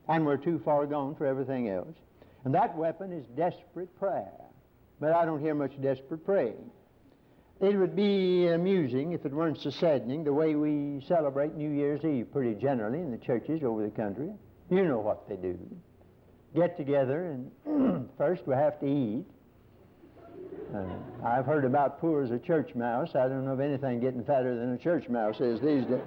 and 0.09 0.27
we're 0.27 0.39
too 0.39 0.59
far 0.59 0.87
gone 0.87 1.15
for 1.15 1.27
everything 1.27 1.69
else. 1.69 1.97
And 2.45 2.55
that 2.55 2.77
weapon 2.77 3.13
is 3.13 3.25
desperate 3.37 3.95
prayer. 3.99 4.33
But 5.01 5.13
I 5.13 5.25
don't 5.25 5.41
hear 5.41 5.55
much 5.55 5.81
desperate 5.81 6.25
praying. 6.25 6.71
It 7.61 7.77
would 7.77 7.97
be 7.97 8.49
amusing 8.49 9.13
if 9.13 9.25
it 9.25 9.33
weren't 9.33 9.61
so 9.61 9.71
saddening 9.71 10.25
the 10.25 10.33
way 10.33 10.55
we 10.55 11.03
celebrate 11.07 11.55
New 11.55 11.71
Year's 11.71 12.05
Eve 12.05 12.31
pretty 12.33 12.55
generally 12.55 12.99
in 12.99 13.11
the 13.11 13.19
churches 13.19 13.63
over 13.63 13.83
the 13.83 13.91
country. 13.91 14.31
You 14.71 14.85
know 14.85 14.99
what 14.99 15.29
they 15.29 15.37
do. 15.37 15.59
Get 16.55 16.77
together, 16.77 17.39
and 17.67 18.09
first 18.19 18.47
we 18.47 18.55
have 18.55 18.79
to 18.81 18.87
eat. 18.87 19.25
Uh, 20.75 20.85
I've 21.25 21.47
heard 21.47 21.65
about 21.65 22.01
poor 22.01 22.23
as 22.23 22.31
a 22.31 22.39
church 22.39 22.75
mouse. 22.75 23.15
I 23.15 23.29
don't 23.29 23.45
know 23.45 23.53
of 23.53 23.61
anything 23.61 24.01
getting 24.01 24.25
fatter 24.25 24.57
than 24.57 24.73
a 24.73 24.79
church 24.79 25.09
mouse 25.09 25.41
is 25.41 25.61
these 25.61 25.85
days. 25.85 26.01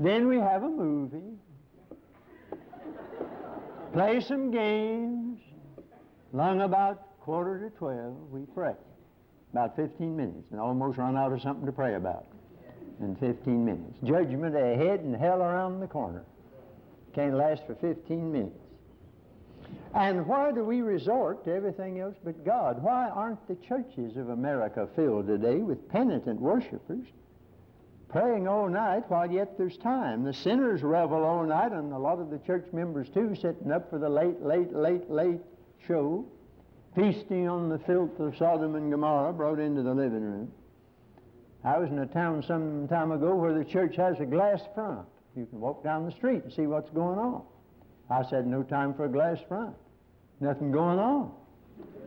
Then 0.00 0.26
we 0.26 0.38
have 0.38 0.62
a 0.62 0.68
movie, 0.68 1.36
play 3.92 4.20
some 4.20 4.50
games. 4.50 5.38
Long 6.32 6.62
about 6.62 7.20
quarter 7.20 7.58
to 7.58 7.70
twelve, 7.76 8.16
we 8.30 8.42
pray. 8.54 8.74
About 9.52 9.76
15 9.76 10.16
minutes, 10.16 10.50
and 10.50 10.58
almost 10.58 10.96
run 10.96 11.14
out 11.14 11.30
of 11.30 11.42
something 11.42 11.66
to 11.66 11.72
pray 11.72 11.94
about 11.94 12.24
in 13.00 13.14
15 13.16 13.64
minutes. 13.64 13.98
Judgment 14.02 14.56
ahead 14.56 15.00
and 15.00 15.14
hell 15.14 15.42
around 15.42 15.80
the 15.80 15.86
corner. 15.86 16.24
Can't 17.14 17.34
last 17.34 17.66
for 17.66 17.74
15 17.74 18.32
minutes. 18.32 18.56
And 19.94 20.26
why 20.26 20.52
do 20.52 20.64
we 20.64 20.80
resort 20.80 21.44
to 21.44 21.52
everything 21.52 22.00
else 22.00 22.16
but 22.24 22.44
God? 22.46 22.82
Why 22.82 23.10
aren't 23.10 23.46
the 23.46 23.56
churches 23.56 24.16
of 24.16 24.30
America 24.30 24.88
filled 24.96 25.26
today 25.26 25.56
with 25.56 25.86
penitent 25.90 26.40
worshipers 26.40 27.06
praying 28.12 28.46
all 28.46 28.68
night 28.68 29.04
while 29.08 29.30
yet 29.30 29.56
there's 29.56 29.76
time? 29.78 30.22
The 30.22 30.34
sinners 30.34 30.82
revel 30.82 31.24
all 31.24 31.44
night, 31.44 31.72
and 31.72 31.92
a 31.92 31.98
lot 31.98 32.20
of 32.20 32.30
the 32.30 32.38
church 32.38 32.66
members 32.72 33.08
too, 33.08 33.34
sitting 33.34 33.72
up 33.72 33.90
for 33.90 33.98
the 33.98 34.08
late, 34.08 34.40
late, 34.42 34.72
late, 34.72 35.10
late 35.10 35.40
show, 35.88 36.24
feasting 36.94 37.48
on 37.48 37.70
the 37.70 37.78
filth 37.80 38.20
of 38.20 38.36
Sodom 38.36 38.74
and 38.74 38.90
Gomorrah 38.90 39.32
brought 39.32 39.58
into 39.58 39.82
the 39.82 39.94
living 39.94 40.22
room. 40.22 40.52
I 41.64 41.78
was 41.78 41.90
in 41.90 41.98
a 42.00 42.06
town 42.06 42.42
some 42.46 42.86
time 42.88 43.12
ago 43.12 43.34
where 43.34 43.54
the 43.54 43.64
church 43.64 43.96
has 43.96 44.20
a 44.20 44.26
glass 44.26 44.60
front. 44.74 45.06
You 45.34 45.46
can 45.46 45.60
walk 45.60 45.82
down 45.82 46.04
the 46.04 46.12
street 46.12 46.44
and 46.44 46.52
see 46.52 46.66
what's 46.66 46.90
going 46.90 47.18
on. 47.18 47.42
I 48.10 48.28
said, 48.28 48.46
no 48.46 48.62
time 48.62 48.92
for 48.92 49.06
a 49.06 49.08
glass 49.08 49.38
front. 49.48 49.74
Nothing 50.40 50.70
going 50.70 50.98
on. 50.98 51.32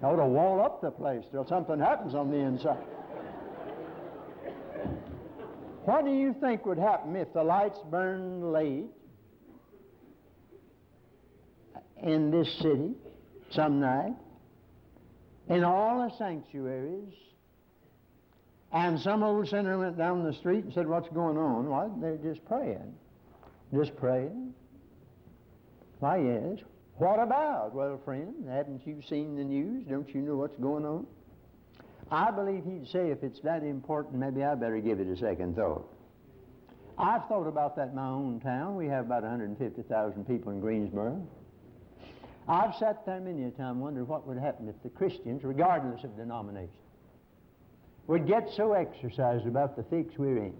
I 0.03 0.07
ought 0.07 0.17
to 0.17 0.25
wall 0.25 0.61
up 0.61 0.81
the 0.81 0.91
place 0.91 1.23
till 1.31 1.47
something 1.47 1.79
happens 1.79 2.13
on 2.13 2.29
the 2.29 2.37
inside. 2.37 2.77
What 5.85 6.03
do 6.03 6.11
you 6.11 6.35
think 6.41 6.65
would 6.65 6.79
happen 6.79 7.15
if 7.15 7.31
the 7.31 7.43
lights 7.43 7.77
burned 7.91 8.51
late 8.51 8.89
in 12.01 12.31
this 12.31 12.51
city 12.57 12.93
some 13.51 13.79
night, 13.79 14.15
in 15.47 15.63
all 15.63 16.07
the 16.07 16.15
sanctuaries, 16.17 17.13
and 18.73 18.99
some 18.99 19.21
old 19.21 19.47
sinner 19.47 19.77
went 19.77 19.95
down 19.95 20.23
the 20.23 20.33
street 20.33 20.65
and 20.65 20.73
said, 20.73 20.87
What's 20.87 21.07
going 21.09 21.37
on? 21.37 21.69
Why, 21.69 21.87
they're 22.01 22.17
just 22.17 22.43
praying. 22.45 22.95
Just 23.71 23.95
praying. 23.95 24.53
Why, 25.99 26.17
yes. 26.17 26.59
What 26.97 27.19
about? 27.19 27.75
Well, 27.75 28.01
friend, 28.03 28.33
haven't 28.49 28.85
you 28.87 29.01
seen 29.07 29.35
the 29.35 29.43
news? 29.43 29.85
Don't 29.87 30.09
you 30.15 30.21
know 30.21 30.35
what's 30.35 30.57
going 30.57 30.83
on? 30.83 31.05
I 32.11 32.29
believe 32.31 32.63
he'd 32.65 32.87
say 32.87 33.09
if 33.09 33.23
it's 33.23 33.39
that 33.41 33.63
important, 33.63 34.15
maybe 34.15 34.43
I 34.43 34.55
better 34.55 34.79
give 34.79 34.99
it 34.99 35.07
a 35.07 35.17
second 35.17 35.55
thought. 35.55 35.91
I've 36.97 37.25
thought 37.27 37.47
about 37.47 37.75
that 37.75 37.89
in 37.89 37.95
my 37.95 38.07
own 38.07 38.39
town. 38.39 38.75
We 38.75 38.87
have 38.87 39.05
about 39.05 39.23
150,000 39.23 40.25
people 40.25 40.51
in 40.51 40.61
Greensboro. 40.61 41.27
I've 42.47 42.75
sat 42.75 43.05
there 43.05 43.19
many 43.19 43.43
a 43.45 43.51
time 43.51 43.79
wondering 43.79 44.07
what 44.07 44.27
would 44.27 44.37
happen 44.37 44.69
if 44.69 44.75
the 44.83 44.89
Christians, 44.89 45.43
regardless 45.43 46.03
of 46.03 46.15
denomination, 46.15 46.69
would 48.07 48.27
get 48.27 48.49
so 48.55 48.73
exercised 48.73 49.47
about 49.47 49.75
the 49.75 49.83
fix 49.83 50.15
we're 50.17 50.37
in 50.37 50.53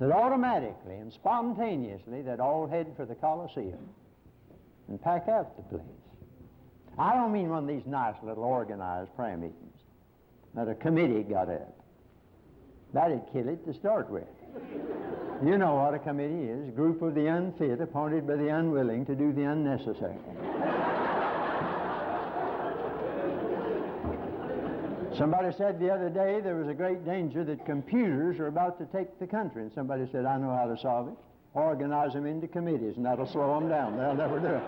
that 0.00 0.10
automatically 0.10 0.94
and 0.94 1.12
spontaneously 1.12 2.22
they'd 2.22 2.40
all 2.40 2.66
head 2.66 2.86
for 2.96 3.04
the 3.04 3.14
Coliseum 3.14 3.90
and 4.88 5.00
pack 5.00 5.28
out 5.28 5.56
the 5.56 5.62
place. 5.62 5.86
I 6.98 7.12
don't 7.12 7.32
mean 7.32 7.50
one 7.50 7.64
of 7.64 7.68
these 7.68 7.86
nice 7.86 8.16
little 8.22 8.44
organized 8.44 9.14
prayer 9.14 9.36
meetings 9.36 9.73
that 10.54 10.68
a 10.68 10.74
committee 10.74 11.22
got 11.22 11.48
up. 11.48 11.74
That'd 12.92 13.22
kill 13.32 13.48
it 13.48 13.64
to 13.66 13.74
start 13.74 14.08
with. 14.08 14.24
You 15.44 15.58
know 15.58 15.74
what 15.74 15.94
a 15.94 15.98
committee 15.98 16.44
is 16.44 16.70
group 16.74 17.02
of 17.02 17.14
the 17.14 17.26
unfit 17.26 17.80
appointed 17.80 18.26
by 18.26 18.36
the 18.36 18.48
unwilling 18.48 19.04
to 19.06 19.16
do 19.16 19.32
the 19.32 19.42
unnecessary. 19.42 20.14
Somebody 25.18 25.52
said 25.56 25.78
the 25.78 25.90
other 25.90 26.08
day 26.08 26.40
there 26.40 26.56
was 26.56 26.68
a 26.68 26.74
great 26.74 27.04
danger 27.04 27.44
that 27.44 27.64
computers 27.66 28.38
are 28.38 28.48
about 28.48 28.78
to 28.78 28.86
take 28.86 29.18
the 29.18 29.26
country, 29.26 29.62
and 29.62 29.72
somebody 29.72 30.08
said, 30.10 30.24
I 30.24 30.38
know 30.38 30.54
how 30.56 30.66
to 30.66 30.80
solve 30.80 31.08
it. 31.08 31.14
Organize 31.52 32.14
them 32.14 32.26
into 32.26 32.48
committees, 32.48 32.96
and 32.96 33.06
that'll 33.06 33.30
slow 33.30 33.58
them 33.58 33.68
down. 33.68 33.96
They'll 33.96 34.14
never 34.14 34.40
do 34.40 34.46
it. 34.46 34.62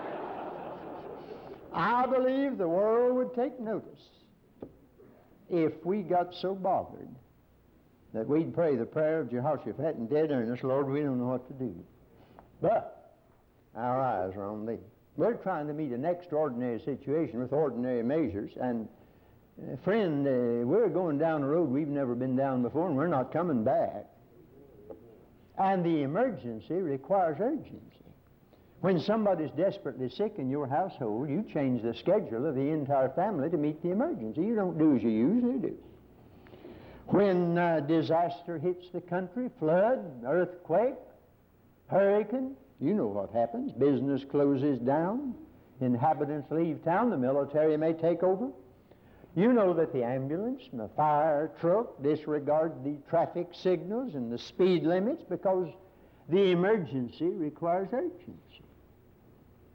I 1.73 2.05
believe 2.05 2.57
the 2.57 2.67
world 2.67 3.15
would 3.17 3.33
take 3.35 3.59
notice 3.59 3.99
if 5.49 5.85
we 5.85 6.01
got 6.01 6.33
so 6.33 6.53
bothered 6.55 7.09
that 8.13 8.27
we'd 8.27 8.53
pray 8.53 8.75
the 8.75 8.85
prayer 8.85 9.21
of 9.21 9.29
Jehoshaphat 9.29 9.95
in 9.95 10.07
dead 10.07 10.31
earnest, 10.31 10.63
Lord, 10.63 10.89
we 10.89 11.01
don't 11.01 11.19
know 11.19 11.27
what 11.27 11.47
to 11.47 11.53
do. 11.53 11.75
But 12.61 13.13
our 13.75 14.01
eyes 14.01 14.35
are 14.35 14.45
on 14.45 14.65
thee. 14.65 14.79
We're 15.15 15.35
trying 15.35 15.67
to 15.67 15.73
meet 15.73 15.91
an 15.91 16.05
extraordinary 16.05 16.79
situation 16.79 17.39
with 17.39 17.53
ordinary 17.53 18.03
measures, 18.03 18.51
and 18.59 18.87
uh, 19.61 19.75
friend, 19.83 20.27
uh, 20.27 20.67
we're 20.67 20.89
going 20.89 21.17
down 21.17 21.41
a 21.41 21.47
road 21.47 21.69
we've 21.69 21.87
never 21.87 22.13
been 22.13 22.35
down 22.35 22.61
before, 22.61 22.87
and 22.87 22.95
we're 22.95 23.07
not 23.07 23.33
coming 23.33 23.63
back. 23.63 24.05
And 25.57 25.83
the 25.83 26.03
emergency 26.03 26.75
requires 26.75 27.37
urgency. 27.39 27.81
When 28.81 28.99
somebody's 28.99 29.49
desperately 29.51 30.09
sick 30.09 30.35
in 30.37 30.49
your 30.49 30.67
household, 30.67 31.29
you 31.29 31.43
change 31.51 31.81
the 31.81 31.95
schedule 31.95 32.45
of 32.45 32.55
the 32.55 32.69
entire 32.69 33.09
family 33.09 33.49
to 33.49 33.57
meet 33.57 33.81
the 33.81 33.89
emergency. 33.89 34.41
You 34.41 34.55
don't 34.55 34.77
do 34.77 34.95
as 34.95 35.01
you 35.01 35.09
usually 35.09 35.57
do. 35.57 35.75
When 37.07 37.57
uh, 37.57 37.79
disaster 37.79 38.59
hits 38.59 38.85
the 38.93 39.01
country, 39.01 39.49
flood, 39.59 40.23
earthquake, 40.25 40.95
hurricane, 41.87 42.55
you 42.79 42.93
know 42.93 43.07
what 43.07 43.31
happens. 43.31 43.71
Business 43.71 44.23
closes 44.29 44.77
down, 44.79 45.33
inhabitants 45.81 46.51
leave 46.51 46.83
town, 46.83 47.09
the 47.09 47.17
military 47.17 47.77
may 47.77 47.93
take 47.93 48.21
over. 48.21 48.49
You 49.35 49.53
know 49.53 49.73
that 49.73 49.93
the 49.93 50.03
ambulance 50.03 50.63
and 50.71 50.81
the 50.81 50.89
fire 50.89 51.51
truck 51.59 52.01
disregard 52.03 52.83
the 52.83 52.97
traffic 53.09 53.49
signals 53.53 54.13
and 54.13 54.31
the 54.31 54.37
speed 54.37 54.83
limits 54.83 55.23
because 55.27 55.69
the 56.29 56.51
emergency 56.51 57.29
requires 57.29 57.87
urgency. 57.91 58.37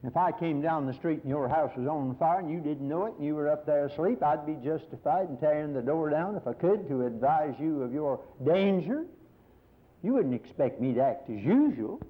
If 0.04 0.16
I 0.16 0.32
came 0.32 0.60
down 0.60 0.86
the 0.86 0.94
street 0.94 1.20
and 1.22 1.30
your 1.30 1.48
house 1.48 1.70
was 1.76 1.86
on 1.86 2.16
fire 2.16 2.40
and 2.40 2.50
you 2.50 2.58
didn't 2.58 2.88
know 2.88 3.06
it 3.06 3.14
and 3.18 3.24
you 3.24 3.36
were 3.36 3.48
up 3.48 3.64
there 3.64 3.86
asleep, 3.86 4.20
I'd 4.22 4.44
be 4.44 4.56
justified 4.64 5.28
in 5.28 5.36
tearing 5.36 5.72
the 5.72 5.82
door 5.82 6.10
down 6.10 6.34
if 6.34 6.46
I 6.46 6.54
could 6.54 6.88
to 6.88 7.06
advise 7.06 7.54
you 7.60 7.82
of 7.82 7.92
your 7.92 8.20
danger. 8.44 9.06
You 10.02 10.14
wouldn't 10.14 10.34
expect 10.34 10.80
me 10.80 10.92
to 10.94 11.00
act 11.00 11.30
as 11.30 11.40
usual. 11.40 12.00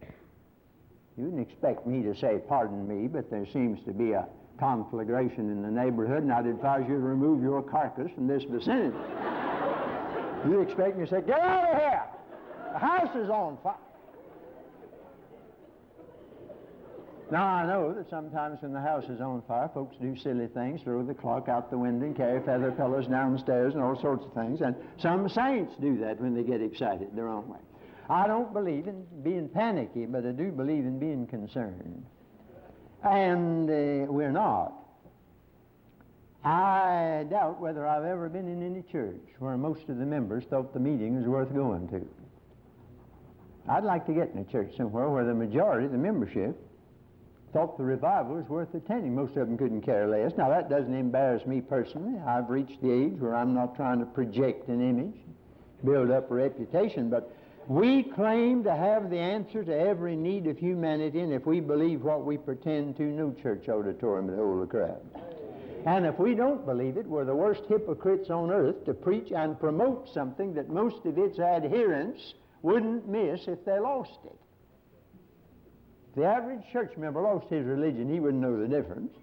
You 1.18 1.24
wouldn't 1.24 1.46
expect 1.46 1.86
me 1.86 2.02
to 2.04 2.16
say, 2.16 2.40
Pardon 2.48 2.88
me, 2.88 3.08
but 3.08 3.30
there 3.30 3.46
seems 3.52 3.84
to 3.84 3.92
be 3.92 4.12
a 4.12 4.26
conflagration 4.58 5.50
in 5.50 5.60
the 5.60 5.70
neighborhood, 5.70 6.22
and 6.22 6.32
I'd 6.32 6.46
advise 6.46 6.84
you 6.88 6.94
to 6.94 7.00
remove 7.00 7.42
your 7.42 7.60
carcass 7.62 8.10
from 8.14 8.26
this 8.26 8.44
vicinity. 8.44 8.96
you 10.48 10.62
expect 10.62 10.96
me 10.96 11.04
to 11.04 11.10
say, 11.10 11.20
Get 11.20 11.40
out 11.40 11.74
of 11.74 11.78
here! 11.78 12.04
The 12.72 12.78
house 12.78 13.14
is 13.16 13.28
on 13.28 13.58
fire. 13.62 13.74
Now, 17.32 17.46
I 17.46 17.66
know 17.66 17.94
that 17.94 18.10
sometimes 18.10 18.60
when 18.60 18.74
the 18.74 18.80
house 18.82 19.04
is 19.08 19.22
on 19.22 19.40
fire, 19.48 19.70
folks 19.72 19.96
do 19.96 20.14
silly 20.18 20.48
things, 20.48 20.82
throw 20.82 21.02
the 21.02 21.14
clock 21.14 21.48
out 21.48 21.70
the 21.70 21.78
window 21.78 22.04
and 22.04 22.14
carry 22.14 22.42
feather 22.42 22.70
pillows 22.70 23.06
downstairs 23.06 23.72
and 23.72 23.82
all 23.82 23.98
sorts 23.98 24.26
of 24.26 24.34
things. 24.34 24.60
And 24.60 24.76
some 24.98 25.26
saints 25.30 25.72
do 25.80 25.96
that 26.00 26.20
when 26.20 26.34
they 26.34 26.42
get 26.42 26.60
excited 26.60 27.16
their 27.16 27.28
own 27.28 27.48
way. 27.48 27.58
I 28.10 28.26
don't 28.26 28.52
believe 28.52 28.86
in 28.86 29.06
being 29.22 29.48
panicky, 29.48 30.04
but 30.04 30.26
I 30.26 30.32
do 30.32 30.52
believe 30.52 30.84
in 30.84 30.98
being 30.98 31.26
concerned. 31.26 32.04
And 33.02 33.70
uh, 33.70 34.12
we're 34.12 34.30
not. 34.30 34.74
I 36.44 37.24
doubt 37.30 37.58
whether 37.62 37.86
I've 37.86 38.04
ever 38.04 38.28
been 38.28 38.46
in 38.46 38.62
any 38.62 38.82
church 38.82 39.24
where 39.38 39.56
most 39.56 39.88
of 39.88 39.96
the 39.96 40.04
members 40.04 40.44
thought 40.50 40.74
the 40.74 40.80
meeting 40.80 41.16
was 41.16 41.24
worth 41.24 41.54
going 41.54 41.88
to. 41.88 42.06
I'd 43.70 43.84
like 43.84 44.04
to 44.04 44.12
get 44.12 44.32
in 44.34 44.38
a 44.40 44.44
church 44.44 44.76
somewhere 44.76 45.08
where 45.08 45.24
the 45.24 45.32
majority 45.32 45.86
of 45.86 45.92
the 45.92 45.98
membership 45.98 46.68
thought 47.52 47.76
the 47.76 47.84
revival 47.84 48.36
was 48.36 48.48
worth 48.48 48.74
attending. 48.74 49.14
Most 49.14 49.36
of 49.36 49.46
them 49.46 49.58
couldn't 49.58 49.82
care 49.82 50.06
less. 50.08 50.32
Now, 50.36 50.48
that 50.48 50.70
doesn't 50.70 50.94
embarrass 50.94 51.46
me 51.46 51.60
personally. 51.60 52.18
I've 52.26 52.48
reached 52.48 52.80
the 52.82 52.90
age 52.90 53.14
where 53.18 53.34
I'm 53.34 53.54
not 53.54 53.76
trying 53.76 54.00
to 54.00 54.06
project 54.06 54.68
an 54.68 54.80
image, 54.80 55.14
build 55.84 56.10
up 56.10 56.30
a 56.30 56.34
reputation, 56.34 57.10
but 57.10 57.34
we 57.68 58.02
claim 58.02 58.64
to 58.64 58.74
have 58.74 59.10
the 59.10 59.18
answer 59.18 59.62
to 59.62 59.78
every 59.78 60.16
need 60.16 60.46
of 60.46 60.58
humanity, 60.58 61.20
and 61.20 61.32
if 61.32 61.46
we 61.46 61.60
believe 61.60 62.02
what 62.02 62.24
we 62.24 62.36
pretend 62.36 62.96
to, 62.96 63.02
no 63.04 63.32
church 63.42 63.68
auditorium 63.68 64.26
would 64.26 64.36
hold 64.36 64.62
a 64.62 64.66
crowd. 64.66 65.00
And 65.86 66.06
if 66.06 66.18
we 66.18 66.34
don't 66.34 66.64
believe 66.64 66.96
it, 66.96 67.06
we're 67.06 67.24
the 67.24 67.34
worst 67.34 67.62
hypocrites 67.68 68.30
on 68.30 68.50
earth 68.50 68.84
to 68.86 68.94
preach 68.94 69.32
and 69.32 69.58
promote 69.58 70.08
something 70.12 70.54
that 70.54 70.70
most 70.70 71.04
of 71.04 71.18
its 71.18 71.38
adherents 71.38 72.34
wouldn't 72.62 73.08
miss 73.08 73.46
if 73.46 73.64
they 73.64 73.78
lost 73.78 74.18
it. 74.24 74.38
The 76.16 76.24
average 76.24 76.62
church 76.72 76.96
member 76.96 77.22
lost 77.22 77.48
his 77.48 77.64
religion, 77.64 78.12
he 78.12 78.20
wouldn't 78.20 78.42
know 78.42 78.58
the 78.58 78.68
difference. 78.68 79.14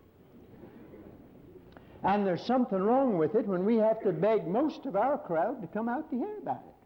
And 2.03 2.25
there's 2.25 2.43
something 2.43 2.81
wrong 2.81 3.17
with 3.17 3.35
it 3.35 3.45
when 3.45 3.65
we 3.65 3.75
have 3.75 4.01
to 4.01 4.11
beg 4.11 4.47
most 4.47 4.85
of 4.85 4.95
our 4.95 5.17
crowd 5.17 5.61
to 5.61 5.67
come 5.67 5.89
out 5.89 6.09
to 6.09 6.17
hear 6.17 6.37
about 6.41 6.63
it. 6.65 6.79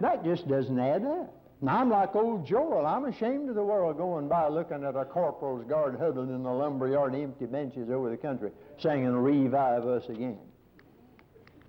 That 0.00 0.24
just 0.24 0.48
doesn't 0.48 0.78
add 0.78 1.04
up. 1.04 1.36
Now, 1.62 1.78
I'm 1.78 1.90
like 1.90 2.16
old 2.16 2.46
Joel. 2.46 2.86
I'm 2.86 3.04
ashamed 3.04 3.50
of 3.50 3.54
the 3.54 3.62
world 3.62 3.98
going 3.98 4.28
by 4.28 4.48
looking 4.48 4.82
at 4.82 4.96
a 4.96 5.04
corporal's 5.04 5.62
guard 5.66 5.98
huddled 5.98 6.30
in 6.30 6.42
the 6.42 6.50
lumber 6.50 6.88
yard, 6.88 7.12
and 7.12 7.22
empty 7.22 7.44
benches 7.44 7.90
over 7.90 8.08
the 8.08 8.16
country, 8.16 8.50
singing 8.78 9.12
Revive 9.12 9.86
Us 9.86 10.08
Again. 10.08 10.38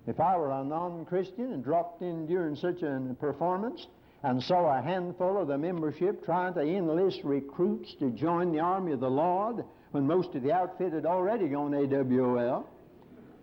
If 0.06 0.18
I 0.18 0.36
were 0.38 0.50
a 0.50 0.64
non 0.64 1.04
Christian 1.04 1.52
and 1.52 1.62
dropped 1.62 2.00
in 2.00 2.26
during 2.26 2.56
such 2.56 2.82
a 2.82 3.14
performance 3.20 3.86
and 4.22 4.42
saw 4.42 4.78
a 4.78 4.82
handful 4.82 5.40
of 5.40 5.48
the 5.48 5.58
membership 5.58 6.24
trying 6.24 6.54
to 6.54 6.60
enlist 6.60 7.20
recruits 7.24 7.94
to 7.94 8.10
join 8.10 8.52
the 8.52 8.60
army 8.60 8.92
of 8.92 9.00
the 9.00 9.10
Lord 9.10 9.64
when 9.90 10.06
most 10.06 10.34
of 10.34 10.42
the 10.42 10.52
outfit 10.52 10.92
had 10.92 11.06
already 11.06 11.48
gone 11.48 11.72
AWOL, 11.72 12.64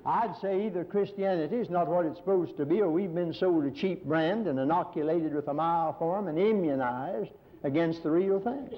I'd 0.06 0.36
say 0.42 0.66
either 0.66 0.84
Christianity 0.84 1.58
is 1.58 1.70
not 1.70 1.88
what 1.88 2.06
it's 2.06 2.18
supposed 2.18 2.58
to 2.58 2.66
be, 2.66 2.82
or 2.82 2.90
we've 2.90 3.14
been 3.14 3.34
sold 3.34 3.66
a 3.66 3.72
cheap 3.72 4.06
brand 4.06 4.48
and 4.48 4.58
inoculated 4.58 5.34
with 5.34 5.48
a 5.48 5.54
mild 5.54 5.98
form 6.00 6.28
and 6.28 6.40
immunized 6.40 7.32
against 7.64 8.04
the 8.04 8.10
real 8.10 8.40
thing. 8.40 8.70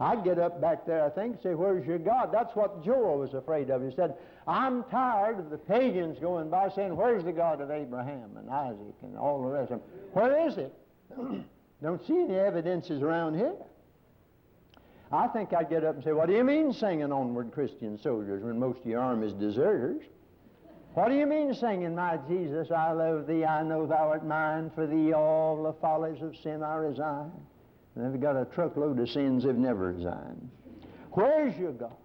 I'd 0.00 0.24
get 0.24 0.38
up 0.38 0.60
back 0.60 0.86
there, 0.86 1.04
I 1.04 1.10
think, 1.10 1.34
and 1.34 1.42
say, 1.42 1.54
Where's 1.54 1.86
your 1.86 1.98
God? 1.98 2.30
That's 2.32 2.54
what 2.56 2.82
Joel 2.84 3.18
was 3.18 3.34
afraid 3.34 3.70
of. 3.70 3.82
He 3.82 3.94
said, 3.94 4.14
I'm 4.46 4.82
tired 4.84 5.38
of 5.38 5.50
the 5.50 5.58
pagans 5.58 6.18
going 6.18 6.48
by 6.50 6.70
saying, 6.70 6.96
Where's 6.96 7.22
the 7.22 7.32
God 7.32 7.60
of 7.60 7.70
Abraham 7.70 8.30
and 8.36 8.50
Isaac 8.50 8.94
and 9.02 9.16
all 9.16 9.42
the 9.42 9.48
rest 9.48 9.70
of 9.70 9.80
them? 9.80 9.88
Where 10.12 10.48
is 10.48 10.56
it? 10.56 10.74
Don't 11.82 12.06
see 12.06 12.20
any 12.20 12.36
evidences 12.36 13.02
around 13.02 13.34
here. 13.34 13.54
I 15.12 15.26
think 15.28 15.52
I'd 15.52 15.70
get 15.70 15.84
up 15.84 15.96
and 15.96 16.04
say, 16.04 16.12
What 16.12 16.28
do 16.28 16.34
you 16.34 16.44
mean 16.44 16.72
singing 16.72 17.10
onward 17.10 17.52
Christian 17.52 17.98
soldiers 17.98 18.42
when 18.44 18.58
most 18.58 18.80
of 18.80 18.86
your 18.86 19.00
army 19.00 19.28
is 19.28 19.32
deserters? 19.32 20.02
What 20.94 21.08
do 21.08 21.14
you 21.14 21.26
mean 21.26 21.54
singing, 21.54 21.94
My 21.94 22.18
Jesus, 22.28 22.70
I 22.70 22.92
love 22.92 23.26
thee, 23.26 23.44
I 23.44 23.62
know 23.62 23.86
thou 23.86 24.08
art 24.08 24.26
mine, 24.26 24.70
for 24.74 24.86
thee 24.86 25.12
all 25.12 25.62
the 25.62 25.72
follies 25.74 26.20
of 26.20 26.36
sin 26.42 26.62
I 26.62 26.74
resign? 26.76 27.30
And 27.94 28.12
they've 28.12 28.20
got 28.20 28.36
a 28.36 28.44
truckload 28.44 28.98
of 28.98 29.08
sins 29.08 29.44
they've 29.44 29.54
never 29.54 29.92
resigned. 29.92 30.50
Where's 31.12 31.56
your 31.56 31.72
God? 31.72 31.96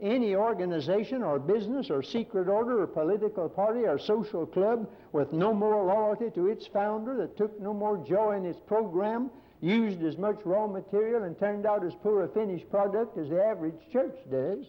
Any 0.00 0.34
organization 0.36 1.22
or 1.22 1.38
business 1.38 1.90
or 1.90 2.02
secret 2.02 2.48
order 2.48 2.82
or 2.82 2.86
political 2.86 3.48
party 3.48 3.86
or 3.86 3.98
social 3.98 4.44
club 4.44 4.90
with 5.12 5.32
no 5.32 5.54
more 5.54 5.84
loyalty 5.84 6.30
to 6.34 6.48
its 6.48 6.66
founder, 6.66 7.16
that 7.16 7.38
took 7.38 7.58
no 7.58 7.72
more 7.72 7.96
joy 7.96 8.36
in 8.36 8.44
its 8.44 8.60
program, 8.60 9.30
used 9.62 10.02
as 10.02 10.18
much 10.18 10.36
raw 10.44 10.66
material 10.66 11.22
and 11.22 11.38
turned 11.38 11.64
out 11.64 11.82
as 11.82 11.94
poor 12.02 12.24
a 12.24 12.28
finished 12.28 12.68
product 12.70 13.16
as 13.16 13.30
the 13.30 13.42
average 13.42 13.80
church 13.90 14.16
does, 14.30 14.66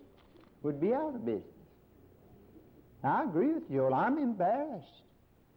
would 0.64 0.80
be 0.80 0.94
out 0.94 1.14
of 1.14 1.26
business. 1.26 1.44
I 3.04 3.24
agree 3.24 3.52
with 3.52 3.70
Joel. 3.70 3.94
I'm 3.94 4.18
embarrassed 4.18 5.02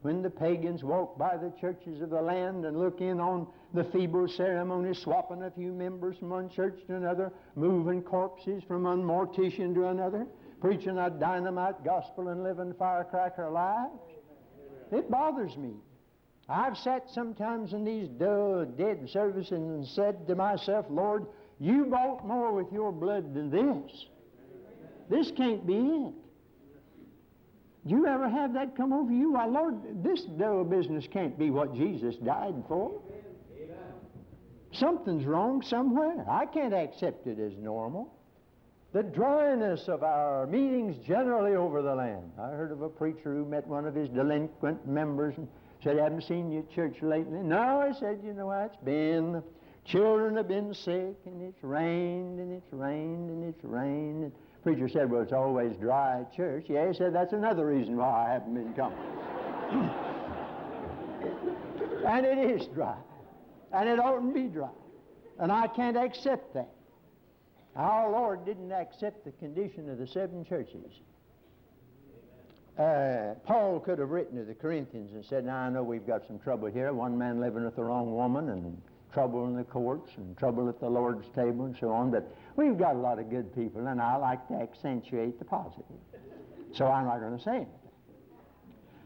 when 0.02 0.20
the 0.20 0.30
pagans 0.30 0.82
walk 0.82 1.16
by 1.16 1.36
the 1.36 1.52
churches 1.60 2.00
of 2.00 2.10
the 2.10 2.20
land 2.20 2.64
and 2.64 2.76
look 2.76 3.00
in 3.00 3.20
on 3.20 3.46
the 3.72 3.84
feeble 3.84 4.28
ceremony, 4.28 4.94
swapping 4.94 5.42
a 5.42 5.50
few 5.50 5.72
members 5.72 6.16
from 6.18 6.30
one 6.30 6.48
church 6.48 6.78
to 6.86 6.96
another, 6.96 7.32
moving 7.54 8.02
corpses 8.02 8.62
from 8.66 8.84
one 8.84 9.02
mortician 9.02 9.74
to 9.74 9.86
another, 9.86 10.26
preaching 10.60 10.98
a 10.98 11.10
dynamite 11.10 11.84
gospel 11.84 12.28
and 12.28 12.42
living 12.42 12.74
firecracker 12.78 13.48
lives. 13.48 13.92
It 14.92 15.10
bothers 15.10 15.56
me. 15.56 15.74
I've 16.48 16.76
sat 16.76 17.08
sometimes 17.10 17.72
in 17.72 17.84
these 17.84 18.08
dull, 18.08 18.64
dead 18.64 19.08
services 19.08 19.52
and 19.52 19.86
said 19.86 20.26
to 20.26 20.34
myself, 20.34 20.86
Lord, 20.90 21.26
you 21.60 21.84
bought 21.84 22.26
more 22.26 22.52
with 22.52 22.72
your 22.72 22.90
blood 22.90 23.34
than 23.34 23.50
this. 23.50 24.06
This 25.08 25.30
can't 25.36 25.64
be 25.64 25.74
it. 25.74 26.14
Do 27.86 27.96
you 27.96 28.06
ever 28.06 28.28
have 28.28 28.52
that 28.54 28.76
come 28.76 28.92
over 28.92 29.12
you? 29.12 29.32
Why, 29.32 29.46
Lord, 29.46 30.02
this 30.02 30.22
dull 30.22 30.64
business 30.64 31.06
can't 31.10 31.38
be 31.38 31.50
what 31.50 31.74
Jesus 31.74 32.16
died 32.16 32.62
for. 32.68 33.00
Something's 34.72 35.26
wrong 35.26 35.62
somewhere. 35.62 36.24
I 36.28 36.46
can't 36.46 36.74
accept 36.74 37.26
it 37.26 37.38
as 37.38 37.52
normal. 37.58 38.14
The 38.92 39.02
dryness 39.02 39.88
of 39.88 40.02
our 40.02 40.46
meetings 40.46 40.96
generally 41.06 41.54
over 41.54 41.82
the 41.82 41.94
land. 41.94 42.32
I 42.38 42.48
heard 42.48 42.72
of 42.72 42.82
a 42.82 42.88
preacher 42.88 43.34
who 43.34 43.44
met 43.44 43.66
one 43.66 43.86
of 43.86 43.94
his 43.94 44.08
delinquent 44.08 44.86
members 44.86 45.34
and 45.36 45.48
said, 45.82 45.98
I 45.98 46.04
haven't 46.04 46.24
seen 46.24 46.50
you 46.50 46.60
at 46.60 46.70
church 46.70 46.96
lately. 47.00 47.38
No, 47.38 47.80
I 47.80 47.92
said, 47.92 48.20
you 48.24 48.32
know 48.32 48.50
it's 48.50 48.76
been. 48.84 49.42
Children 49.84 50.36
have 50.36 50.48
been 50.48 50.74
sick, 50.74 51.16
and 51.24 51.40
it's 51.40 51.62
rained, 51.62 52.38
and 52.38 52.52
it's 52.52 52.72
rained, 52.72 53.30
and 53.30 53.44
it's 53.44 53.64
rained. 53.64 54.24
And 54.24 54.32
preacher 54.62 54.88
said, 54.88 55.10
well, 55.10 55.22
it's 55.22 55.32
always 55.32 55.74
dry 55.76 56.20
at 56.20 56.34
church. 56.34 56.66
Yeah, 56.68 56.88
he 56.88 56.94
said, 56.94 57.14
that's 57.14 57.32
another 57.32 57.66
reason 57.66 57.96
why 57.96 58.26
I 58.26 58.32
haven't 58.32 58.54
been 58.54 58.74
coming. 58.74 58.98
and 62.06 62.26
it 62.26 62.38
is 62.38 62.66
dry. 62.68 62.96
And 63.72 63.88
it 63.88 63.98
oughtn't 63.98 64.34
be 64.34 64.44
dry. 64.44 64.68
And 65.38 65.50
I 65.50 65.68
can't 65.68 65.96
accept 65.96 66.54
that. 66.54 66.70
Our 67.76 68.10
Lord 68.10 68.44
didn't 68.44 68.72
accept 68.72 69.24
the 69.24 69.30
condition 69.32 69.88
of 69.88 69.98
the 69.98 70.06
seven 70.06 70.44
churches. 70.44 70.92
Uh, 72.78 73.34
Paul 73.44 73.80
could 73.80 73.98
have 73.98 74.10
written 74.10 74.38
to 74.38 74.44
the 74.44 74.54
Corinthians 74.54 75.12
and 75.12 75.24
said, 75.24 75.44
Now 75.44 75.56
I 75.56 75.68
know 75.70 75.82
we've 75.82 76.06
got 76.06 76.26
some 76.26 76.38
trouble 76.38 76.68
here. 76.68 76.92
One 76.92 77.16
man 77.16 77.40
living 77.40 77.64
with 77.64 77.76
the 77.76 77.84
wrong 77.84 78.14
woman, 78.14 78.48
and 78.48 78.80
trouble 79.12 79.46
in 79.46 79.56
the 79.56 79.64
courts, 79.64 80.10
and 80.16 80.36
trouble 80.36 80.68
at 80.68 80.80
the 80.80 80.88
Lord's 80.88 81.26
table, 81.34 81.66
and 81.66 81.76
so 81.78 81.90
on. 81.90 82.10
But 82.10 82.32
we've 82.56 82.78
got 82.78 82.94
a 82.94 82.98
lot 82.98 83.18
of 83.18 83.28
good 83.28 83.54
people, 83.54 83.86
and 83.86 84.00
I 84.00 84.16
like 84.16 84.46
to 84.48 84.54
accentuate 84.54 85.38
the 85.38 85.44
positive. 85.44 85.84
So 86.72 86.86
I'm 86.86 87.04
not 87.04 87.20
going 87.20 87.36
to 87.36 87.42
say 87.42 87.56
anything. 87.56 87.74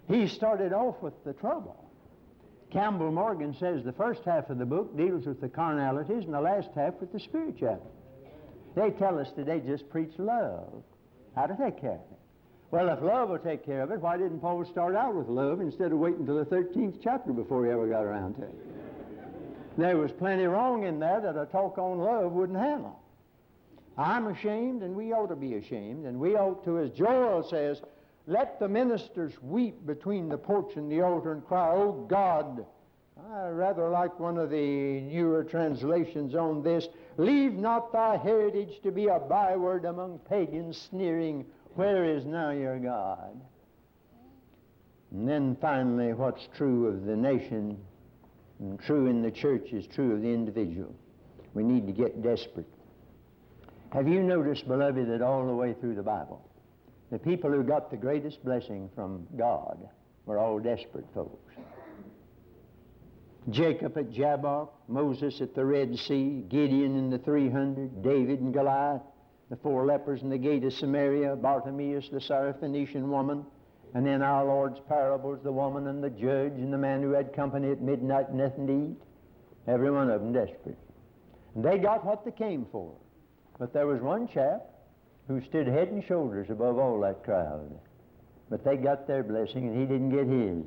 He 0.08 0.28
started 0.28 0.72
off 0.72 1.02
with 1.02 1.14
the 1.24 1.32
trouble. 1.32 1.90
Campbell 2.74 3.12
Morgan 3.12 3.54
says 3.60 3.84
the 3.84 3.92
first 3.92 4.24
half 4.24 4.50
of 4.50 4.58
the 4.58 4.66
book 4.66 4.96
deals 4.96 5.26
with 5.26 5.40
the 5.40 5.48
carnalities 5.48 6.24
and 6.24 6.34
the 6.34 6.40
last 6.40 6.70
half 6.74 6.94
with 7.00 7.12
the 7.12 7.20
spiritualities. 7.20 7.86
They 8.74 8.90
tell 8.90 9.16
us 9.16 9.30
today 9.36 9.62
just 9.64 9.88
preach 9.90 10.10
love, 10.18 10.82
how 11.36 11.46
to 11.46 11.56
take 11.56 11.80
care 11.80 11.92
of 11.92 12.00
it. 12.00 12.18
Well, 12.72 12.88
if 12.88 13.00
love 13.00 13.28
will 13.28 13.38
take 13.38 13.64
care 13.64 13.82
of 13.82 13.92
it, 13.92 14.00
why 14.00 14.16
didn't 14.16 14.40
Paul 14.40 14.64
start 14.64 14.96
out 14.96 15.14
with 15.14 15.28
love 15.28 15.60
instead 15.60 15.92
of 15.92 15.98
waiting 15.98 16.22
until 16.22 16.38
the 16.38 16.46
13th 16.46 16.98
chapter 17.00 17.32
before 17.32 17.64
he 17.64 17.70
ever 17.70 17.86
got 17.86 18.02
around 18.02 18.34
to 18.38 18.42
it? 18.42 19.78
There 19.78 19.96
was 19.96 20.10
plenty 20.10 20.46
wrong 20.46 20.82
in 20.82 20.98
there 20.98 21.20
that 21.20 21.40
a 21.40 21.46
talk 21.46 21.78
on 21.78 22.00
love 22.00 22.32
wouldn't 22.32 22.58
handle. 22.58 22.98
I'm 23.96 24.26
ashamed, 24.26 24.82
and 24.82 24.96
we 24.96 25.12
ought 25.12 25.28
to 25.28 25.36
be 25.36 25.54
ashamed, 25.54 26.06
and 26.06 26.18
we 26.18 26.34
ought 26.34 26.64
to, 26.64 26.80
as 26.80 26.90
Joel 26.90 27.48
says, 27.48 27.80
let 28.26 28.58
the 28.58 28.68
ministers 28.68 29.32
weep 29.42 29.86
between 29.86 30.28
the 30.28 30.38
porch 30.38 30.76
and 30.76 30.90
the 30.90 31.02
altar 31.02 31.32
and 31.32 31.44
cry, 31.44 31.72
Oh 31.74 31.92
God. 32.08 32.64
I 33.32 33.48
rather 33.48 33.88
like 33.88 34.18
one 34.18 34.38
of 34.38 34.50
the 34.50 35.00
newer 35.02 35.44
translations 35.44 36.34
on 36.34 36.62
this. 36.62 36.88
Leave 37.16 37.52
not 37.52 37.92
thy 37.92 38.16
heritage 38.16 38.80
to 38.82 38.90
be 38.90 39.06
a 39.06 39.18
byword 39.18 39.84
among 39.84 40.18
pagans, 40.20 40.88
sneering, 40.90 41.44
Where 41.74 42.04
is 42.04 42.24
now 42.24 42.50
your 42.50 42.78
God? 42.78 43.40
And 45.12 45.28
then 45.28 45.56
finally, 45.60 46.12
what's 46.12 46.48
true 46.56 46.88
of 46.88 47.04
the 47.04 47.16
nation 47.16 47.78
and 48.58 48.80
true 48.80 49.06
in 49.06 49.22
the 49.22 49.30
church 49.30 49.72
is 49.72 49.86
true 49.86 50.12
of 50.12 50.22
the 50.22 50.28
individual. 50.28 50.94
We 51.54 51.62
need 51.62 51.86
to 51.86 51.92
get 51.92 52.22
desperate. 52.22 52.66
Have 53.92 54.08
you 54.08 54.22
noticed, 54.22 54.66
beloved, 54.66 55.08
that 55.08 55.22
all 55.22 55.46
the 55.46 55.54
way 55.54 55.72
through 55.74 55.94
the 55.94 56.02
Bible, 56.02 56.44
the 57.10 57.18
people 57.18 57.50
who 57.50 57.62
got 57.62 57.90
the 57.90 57.96
greatest 57.96 58.44
blessing 58.44 58.90
from 58.94 59.26
God 59.36 59.88
were 60.26 60.38
all 60.38 60.58
desperate 60.58 61.06
folks? 61.14 61.54
Jacob 63.50 63.96
at 63.98 64.10
Jabbok, 64.10 64.70
Moses 64.88 65.40
at 65.40 65.54
the 65.54 65.64
Red 65.64 65.98
Sea, 65.98 66.44
Gideon 66.48 66.96
and 66.96 67.12
the 67.12 67.18
300, 67.18 68.02
David 68.02 68.40
and 68.40 68.54
Goliath, 68.54 69.02
the 69.50 69.56
four 69.56 69.84
lepers 69.84 70.22
in 70.22 70.30
the 70.30 70.38
gate 70.38 70.64
of 70.64 70.72
Samaria, 70.72 71.36
Bartimaeus, 71.36 72.08
the 72.10 72.20
Syrophoenician 72.20 73.02
woman, 73.02 73.44
and 73.92 74.06
then 74.06 74.22
our 74.22 74.44
Lord's 74.44 74.80
parables, 74.88 75.40
the 75.44 75.52
woman 75.52 75.86
and 75.86 76.02
the 76.02 76.10
judge 76.10 76.54
and 76.54 76.72
the 76.72 76.78
man 76.78 77.02
who 77.02 77.10
had 77.10 77.32
company 77.32 77.70
at 77.70 77.80
midnight, 77.80 78.32
nothing 78.32 78.66
to 78.66 78.72
eat. 78.72 79.02
Every 79.66 79.90
one 79.90 80.10
of 80.10 80.20
them 80.20 80.32
desperate. 80.32 80.78
And 81.54 81.64
they 81.64 81.78
got 81.78 82.04
what 82.04 82.24
they 82.24 82.32
came 82.32 82.66
for. 82.72 82.94
But 83.58 83.72
there 83.72 83.86
was 83.86 84.00
one 84.00 84.26
chap 84.26 84.62
who 85.28 85.40
stood 85.42 85.66
head 85.66 85.88
and 85.88 86.04
shoulders 86.04 86.48
above 86.50 86.78
all 86.78 87.00
that 87.00 87.24
crowd. 87.24 87.78
But 88.50 88.64
they 88.64 88.76
got 88.76 89.06
their 89.06 89.22
blessing 89.22 89.68
and 89.68 89.80
he 89.80 89.86
didn't 89.86 90.10
get 90.10 90.26
his. 90.26 90.64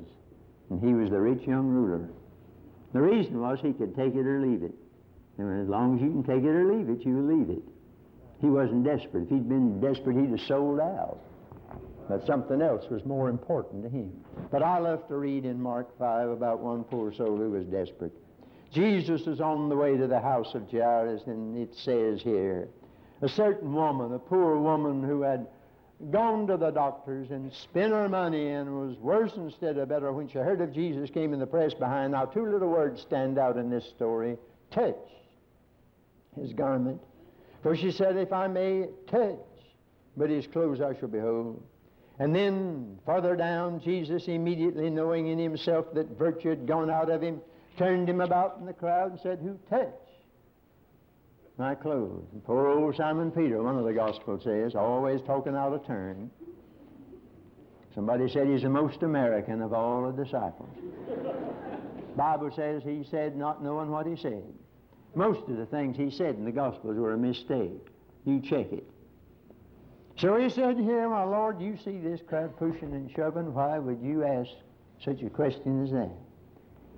And 0.70 0.80
he 0.80 0.94
was 0.94 1.10
the 1.10 1.20
rich 1.20 1.46
young 1.46 1.68
ruler. 1.68 2.08
The 2.92 3.00
reason 3.00 3.40
was 3.40 3.58
he 3.62 3.72
could 3.72 3.94
take 3.94 4.14
it 4.14 4.26
or 4.26 4.40
leave 4.40 4.62
it. 4.62 4.74
And 5.38 5.62
as 5.62 5.68
long 5.68 5.96
as 5.96 6.02
you 6.02 6.10
can 6.10 6.24
take 6.24 6.42
it 6.42 6.48
or 6.48 6.74
leave 6.74 6.88
it, 6.88 7.06
you 7.06 7.20
leave 7.20 7.50
it. 7.50 7.62
He 8.40 8.48
wasn't 8.48 8.84
desperate. 8.84 9.24
If 9.24 9.28
he'd 9.30 9.48
been 9.48 9.80
desperate, 9.80 10.16
he'd 10.16 10.30
have 10.30 10.40
sold 10.48 10.80
out. 10.80 11.20
But 12.08 12.26
something 12.26 12.62
else 12.62 12.84
was 12.90 13.04
more 13.04 13.28
important 13.28 13.82
to 13.84 13.88
him. 13.88 14.12
But 14.50 14.62
I 14.62 14.78
love 14.78 15.06
to 15.08 15.16
read 15.16 15.44
in 15.44 15.60
Mark 15.60 15.96
5 15.98 16.30
about 16.30 16.60
one 16.60 16.84
poor 16.84 17.12
soul 17.12 17.36
who 17.36 17.50
was 17.50 17.64
desperate. 17.66 18.12
Jesus 18.72 19.26
is 19.26 19.40
on 19.40 19.68
the 19.68 19.76
way 19.76 19.96
to 19.96 20.06
the 20.06 20.20
house 20.20 20.54
of 20.54 20.70
Jairus, 20.70 21.22
and 21.26 21.56
it 21.56 21.74
says 21.74 22.20
here, 22.22 22.68
a 23.22 23.28
certain 23.28 23.72
woman, 23.72 24.12
a 24.12 24.18
poor 24.18 24.58
woman 24.58 25.02
who 25.02 25.22
had 25.22 25.46
gone 26.10 26.46
to 26.46 26.56
the 26.56 26.70
doctors 26.70 27.30
and 27.30 27.52
spent 27.52 27.92
her 27.92 28.08
money 28.08 28.50
and 28.50 28.72
was 28.72 28.96
worse 28.98 29.32
instead 29.36 29.76
of 29.78 29.88
better 29.88 30.12
when 30.12 30.28
she 30.28 30.38
heard 30.38 30.60
of 30.60 30.72
Jesus 30.72 31.10
came 31.10 31.32
in 31.32 31.40
the 31.40 31.46
press 31.46 31.74
behind. 31.74 32.12
Now, 32.12 32.24
two 32.24 32.46
little 32.46 32.68
words 32.68 33.00
stand 33.00 33.38
out 33.38 33.56
in 33.56 33.68
this 33.68 33.84
story 33.96 34.36
touch 34.70 34.94
his 36.40 36.52
garment. 36.52 37.00
For 37.62 37.76
she 37.76 37.90
said, 37.90 38.16
If 38.16 38.32
I 38.32 38.46
may 38.46 38.88
touch 39.10 39.38
but 40.16 40.30
his 40.30 40.46
clothes, 40.46 40.80
I 40.80 40.98
shall 40.98 41.08
behold. 41.08 41.62
And 42.20 42.34
then 42.34 42.98
farther 43.06 43.36
down, 43.36 43.80
Jesus, 43.80 44.26
immediately 44.26 44.90
knowing 44.90 45.28
in 45.28 45.38
himself 45.38 45.86
that 45.94 46.18
virtue 46.18 46.50
had 46.50 46.66
gone 46.66 46.90
out 46.90 47.10
of 47.10 47.22
him, 47.22 47.40
turned 47.76 48.08
him 48.08 48.20
about 48.20 48.56
in 48.58 48.66
the 48.66 48.72
crowd 48.72 49.12
and 49.12 49.20
said, 49.20 49.38
Who 49.40 49.58
touched 49.70 50.07
my 51.58 51.74
clothes? 51.74 52.24
And 52.32 52.44
poor 52.44 52.68
old 52.68 52.96
Simon 52.96 53.30
Peter, 53.30 53.62
one 53.62 53.76
of 53.76 53.84
the 53.84 53.92
Gospels 53.92 54.44
says, 54.44 54.74
always 54.74 55.20
talking 55.26 55.54
out 55.54 55.72
of 55.72 55.86
turn. 55.86 56.30
Somebody 57.94 58.28
said 58.28 58.46
he's 58.46 58.62
the 58.62 58.68
most 58.68 59.02
American 59.02 59.60
of 59.60 59.72
all 59.72 60.10
the 60.10 60.24
disciples. 60.24 60.70
Bible 62.16 62.50
says 62.54 62.82
he 62.84 63.04
said 63.10 63.36
not 63.36 63.62
knowing 63.62 63.90
what 63.90 64.06
he 64.06 64.16
said. 64.16 64.42
Most 65.14 65.48
of 65.48 65.56
the 65.56 65.66
things 65.66 65.96
he 65.96 66.10
said 66.10 66.36
in 66.36 66.44
the 66.44 66.52
Gospels 66.52 66.96
were 66.96 67.14
a 67.14 67.18
mistake. 67.18 67.86
You 68.24 68.40
check 68.40 68.72
it. 68.72 68.84
So 70.18 70.36
he 70.36 70.50
said 70.50 70.76
here, 70.76 71.08
My 71.08 71.24
Lord, 71.24 71.60
you 71.60 71.76
see 71.84 71.98
this 71.98 72.20
crowd 72.28 72.56
pushing 72.56 72.92
and 72.92 73.10
shoving. 73.14 73.54
Why 73.54 73.78
would 73.78 74.02
you 74.02 74.24
ask 74.24 74.50
such 75.04 75.22
a 75.22 75.30
question 75.30 75.84
as 75.84 75.90
that? 75.92 76.10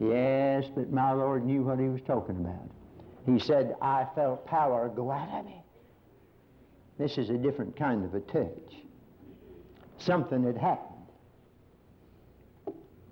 Yes, 0.01 0.64
but 0.75 0.90
my 0.90 1.12
Lord 1.12 1.44
knew 1.44 1.62
what 1.62 1.79
he 1.79 1.88
was 1.88 2.01
talking 2.07 2.37
about. 2.37 2.70
He 3.27 3.39
said, 3.39 3.77
I 3.81 4.07
felt 4.15 4.47
power 4.47 4.89
go 4.89 5.11
out 5.11 5.29
of 5.41 5.45
me. 5.45 5.63
This 6.99 7.19
is 7.19 7.31
a 7.31 7.37
different 7.37 7.77
kind 7.77 8.05
of 8.05 8.15
a 8.15 8.21
touch. 8.21 8.75
Something 9.99 10.45
had 10.45 10.57
happened. 10.57 10.87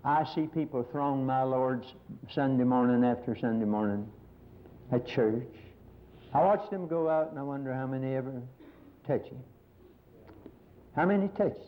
I 0.04 0.24
see 0.34 0.46
people 0.46 0.86
throng 0.90 1.26
my 1.26 1.42
Lord's 1.42 1.86
Sunday 2.30 2.64
morning 2.64 3.04
after 3.04 3.36
Sunday 3.38 3.66
morning 3.66 4.08
at 4.92 5.06
church. 5.06 5.42
I 6.32 6.42
watch 6.42 6.70
them 6.70 6.86
go 6.86 7.08
out 7.08 7.30
and 7.30 7.38
I 7.38 7.42
wonder 7.42 7.74
how 7.74 7.86
many 7.86 8.14
ever 8.14 8.42
touch 9.06 9.26
him. 9.26 9.42
How 10.94 11.04
many 11.06 11.28
touch? 11.28 11.58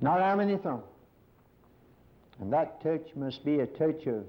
Not 0.00 0.20
how 0.20 0.36
many 0.36 0.56
throng. 0.56 0.82
And 2.40 2.52
that 2.52 2.82
touch 2.82 3.14
must 3.14 3.44
be 3.44 3.60
a 3.60 3.66
touch 3.66 4.06
of 4.06 4.24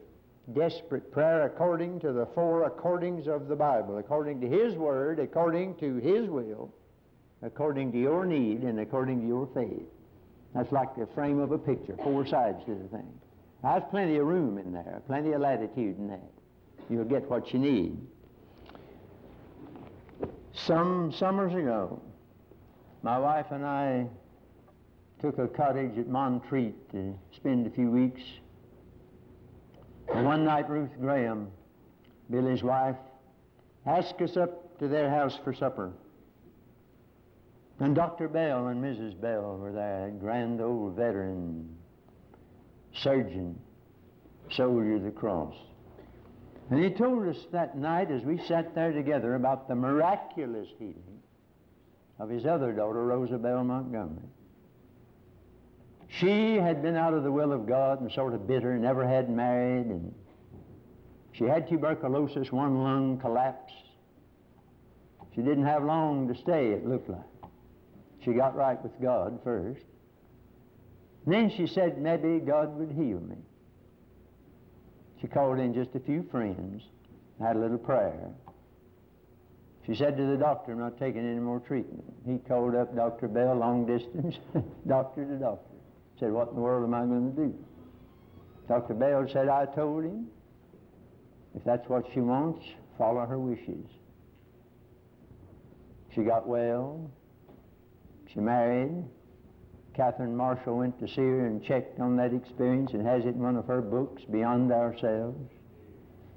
desperate 0.54 1.12
prayer 1.12 1.46
according 1.46 2.00
to 2.02 2.12
the 2.12 2.28
four 2.36 2.70
accordings 2.70 3.28
of 3.28 3.48
the 3.48 3.56
Bible, 3.56 3.98
according 3.98 4.42
to 4.42 4.48
His 4.48 4.76
Word, 4.76 5.20
according 5.20 5.76
to 5.76 5.96
His 5.98 6.30
will, 6.30 6.74
according 7.42 7.92
to 7.94 7.98
your 7.98 8.26
need, 8.26 8.62
and 8.62 8.80
according 8.80 9.22
to 9.22 9.28
your 9.28 9.48
faith. 9.54 9.88
That's 10.54 10.72
like 10.72 10.96
the 10.96 11.08
frame 11.08 11.40
of 11.40 11.52
a 11.52 11.58
picture, 11.58 11.98
four 12.04 12.26
sides 12.26 12.64
to 12.66 12.76
the 12.76 12.88
thing. 12.90 13.08
There's 13.64 13.84
plenty 13.90 14.18
of 14.18 14.28
room 14.28 14.58
in 14.58 14.72
there, 14.72 15.02
plenty 15.08 15.32
of 15.32 15.42
latitude 15.42 15.98
in 15.98 16.08
that. 16.10 16.32
You'll 16.90 17.04
get 17.04 17.30
what 17.30 17.52
you 17.52 17.60
need. 17.60 17.98
Some 20.54 21.12
summers 21.12 21.54
ago, 21.54 22.02
my 23.02 23.18
wife 23.18 23.48
and 23.50 23.66
I 23.66 24.08
took 25.22 25.38
a 25.40 25.48
cottage 25.48 25.98
at 25.98 26.08
Montreat 26.08 26.92
to 26.92 27.18
spend 27.36 27.68
a 27.68 27.70
few 27.70 27.90
weeks. 27.90 28.22
And 30.14 30.26
one 30.26 30.46
night, 30.46 30.70
Ruth 30.70 30.92
Graham, 31.00 31.50
Billy's 32.30 32.64
wife, 32.64 32.96
asked 33.86 34.22
us 34.22 34.38
up 34.38 34.80
to 34.80 34.88
their 34.88 35.10
house 35.10 35.38
for 35.44 35.54
supper. 35.54 35.92
And 37.80 37.94
Dr. 37.94 38.28
Bell 38.28 38.68
and 38.68 38.84
Mrs. 38.84 39.20
Bell 39.20 39.58
were 39.58 39.72
there, 39.72 40.08
a 40.08 40.12
grand 40.12 40.62
old 40.62 40.96
veteran 40.96 41.76
surgeon, 42.94 43.60
soldier 44.50 44.96
of 44.96 45.04
the 45.04 45.12
cross. 45.12 45.54
And 46.70 46.84
he 46.84 46.90
told 46.90 47.28
us 47.28 47.38
that 47.52 47.78
night 47.78 48.10
as 48.10 48.24
we 48.24 48.40
sat 48.40 48.74
there 48.74 48.92
together 48.92 49.36
about 49.36 49.68
the 49.68 49.76
miraculous 49.76 50.68
healing 50.80 51.22
of 52.20 52.30
his 52.30 52.46
other 52.46 52.72
daughter, 52.72 53.06
Rosabelle 53.06 53.64
Montgomery. 53.64 54.30
She 56.08 56.56
had 56.56 56.82
been 56.82 56.96
out 56.96 57.14
of 57.14 57.24
the 57.24 57.32
will 57.32 57.52
of 57.52 57.68
God 57.68 58.02
and 58.02 58.12
sort 58.12 58.34
of 58.34 58.48
bitter, 58.48 58.78
never 58.78 59.06
had 59.08 59.30
married, 59.30 59.88
and 59.88 60.14
she 61.34 61.44
had 61.44 61.68
tuberculosis, 61.68 62.52
one 62.52 62.82
lung 62.82 63.18
collapsed. 63.20 63.74
She 65.36 65.42
didn't 65.42 65.66
have 65.66 65.84
long 65.84 66.30
to 66.30 66.36
stay, 66.36 66.70
it 66.70 66.88
looked 66.88 67.10
like. 67.10 67.20
She 68.24 68.32
got 68.32 68.56
right 68.56 68.82
with 68.82 69.00
God 69.02 69.40
first. 69.44 69.84
And 71.26 71.34
then 71.34 71.50
she 71.50 71.68
said, 71.68 72.02
maybe 72.02 72.40
God 72.40 72.78
would 72.78 72.92
heal 72.92 73.20
me. 73.20 73.36
She 75.20 75.28
called 75.28 75.60
in 75.60 75.74
just 75.74 75.94
a 75.96 76.00
few 76.00 76.24
friends, 76.32 76.84
had 77.40 77.56
a 77.56 77.60
little 77.60 77.78
prayer. 77.78 78.32
She 79.86 79.94
said 79.94 80.18
to 80.18 80.26
the 80.26 80.38
doctor, 80.38 80.72
I'm 80.72 80.80
not 80.80 80.98
taking 80.98 81.22
any 81.22 81.40
more 81.40 81.60
treatment. 81.60 82.04
He 82.26 82.38
called 82.38 82.76
up 82.76 82.96
Dr. 82.96 83.28
Bell, 83.28 83.56
long 83.56 83.86
distance, 83.86 84.36
doctor 84.88 85.26
to 85.26 85.36
doctor. 85.36 85.75
Said, 86.20 86.32
what 86.32 86.50
in 86.50 86.56
the 86.56 86.62
world 86.62 86.84
am 86.84 86.94
I 86.94 87.06
going 87.06 87.36
to 87.36 87.42
do? 87.42 87.56
Dr. 88.68 88.94
Bell 88.94 89.28
said, 89.32 89.50
I 89.50 89.66
told 89.66 90.06
him, 90.06 90.28
if 91.56 91.64
that's 91.64 91.88
what 91.90 92.06
she 92.14 92.20
wants, 92.20 92.66
follow 92.98 93.26
her 93.26 93.38
wishes. 93.38 93.86
She 96.14 96.24
got 96.24 96.48
well. 96.48 97.12
She 98.34 98.40
married. 98.40 99.06
Catherine 99.94 100.36
Marshall 100.36 100.78
went 100.78 101.00
to 101.00 101.08
see 101.08 101.22
her 101.22 101.46
and 101.46 101.64
checked 101.64 102.00
on 102.00 102.18
that 102.18 102.34
experience 102.34 102.92
and 102.94 103.06
has 103.06 103.24
it 103.24 103.30
in 103.30 103.40
one 103.40 103.56
of 103.56 103.66
her 103.68 103.82
books, 103.82 104.24
Beyond 104.30 104.72
Ourselves. 104.72 105.52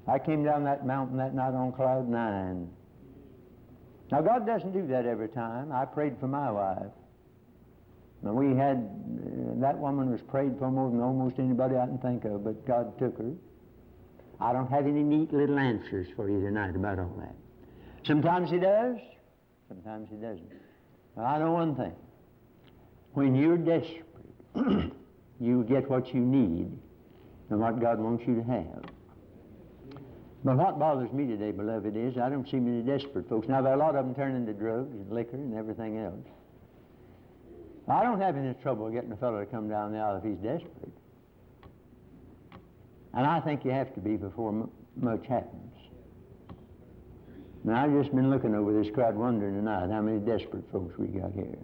I 0.07 0.17
came 0.17 0.43
down 0.43 0.63
that 0.63 0.85
mountain 0.85 1.17
that 1.17 1.33
night 1.33 1.53
on 1.53 1.71
cloud 1.73 2.07
nine. 2.07 2.69
Now, 4.11 4.21
God 4.21 4.45
doesn't 4.45 4.71
do 4.71 4.87
that 4.87 5.05
every 5.05 5.29
time. 5.29 5.71
I 5.71 5.85
prayed 5.85 6.17
for 6.19 6.27
my 6.27 6.49
wife. 6.51 6.91
And 8.23 8.35
we 8.35 8.55
had, 8.55 8.77
uh, 8.77 9.59
that 9.61 9.77
woman 9.77 10.11
was 10.11 10.21
prayed 10.21 10.57
for 10.59 10.69
more 10.69 10.89
than 10.89 10.99
almost 10.99 11.39
anybody 11.39 11.75
I 11.77 11.85
can 11.85 11.97
think 11.99 12.25
of, 12.25 12.43
but 12.43 12.65
God 12.65 12.97
took 12.99 13.17
her. 13.17 13.31
I 14.41 14.53
don't 14.53 14.69
have 14.69 14.87
any 14.87 15.03
neat 15.03 15.33
little 15.33 15.59
answers 15.59 16.07
for 16.15 16.29
you 16.29 16.41
tonight 16.41 16.75
about 16.75 16.99
all 16.99 17.13
that. 17.19 17.35
Sometimes 18.05 18.49
He 18.49 18.59
does, 18.59 18.97
sometimes 19.67 20.09
He 20.09 20.15
doesn't. 20.15 20.51
But 21.15 21.23
I 21.23 21.39
know 21.39 21.51
one 21.51 21.75
thing. 21.75 21.93
When 23.13 23.35
you're 23.35 23.57
desperate, 23.57 24.05
you 25.39 25.63
get 25.63 25.89
what 25.89 26.13
you 26.13 26.21
need 26.21 26.71
and 27.49 27.59
what 27.59 27.79
God 27.79 27.99
wants 27.99 28.23
you 28.27 28.35
to 28.35 28.43
have. 28.43 28.83
But 30.43 30.55
what 30.55 30.79
bothers 30.79 31.11
me 31.11 31.25
today, 31.25 31.51
beloved, 31.51 31.97
is 31.97 32.17
I 32.17 32.29
don't 32.29 32.49
see 32.49 32.57
many 32.57 32.81
desperate 32.81 33.27
folks. 33.27 33.47
Now, 33.47 33.61
there 33.61 33.73
are 33.73 33.75
a 33.75 33.79
lot 33.79 33.95
of 33.95 34.05
them 34.05 34.15
turning 34.15 34.45
to 34.45 34.53
drugs 34.53 34.91
and 34.91 35.11
liquor 35.11 35.35
and 35.35 35.53
everything 35.53 35.97
else. 35.97 36.25
I 37.89 38.03
don't 38.03 38.21
have 38.21 38.37
any 38.37 38.53
trouble 38.61 38.89
getting 38.89 39.11
a 39.11 39.17
fellow 39.17 39.39
to 39.39 39.45
come 39.47 39.67
down 39.67 39.91
the 39.91 39.97
aisle 39.97 40.17
if 40.17 40.23
he's 40.23 40.37
desperate. 40.37 40.93
And 43.13 43.25
I 43.25 43.39
think 43.39 43.65
you 43.65 43.71
have 43.71 43.93
to 43.95 43.99
be 43.99 44.15
before 44.15 44.49
m- 44.49 44.69
much 44.95 45.25
happens. 45.25 45.73
Now, 47.63 47.83
I've 47.83 47.91
just 47.91 48.15
been 48.15 48.29
looking 48.29 48.53
over 48.53 48.71
this 48.71 48.93
crowd 48.93 49.15
wondering 49.15 49.55
tonight 49.55 49.89
how 49.89 50.01
many 50.01 50.19
desperate 50.19 50.63
folks 50.71 50.97
we 50.97 51.07
got 51.07 51.33
here. 51.33 51.57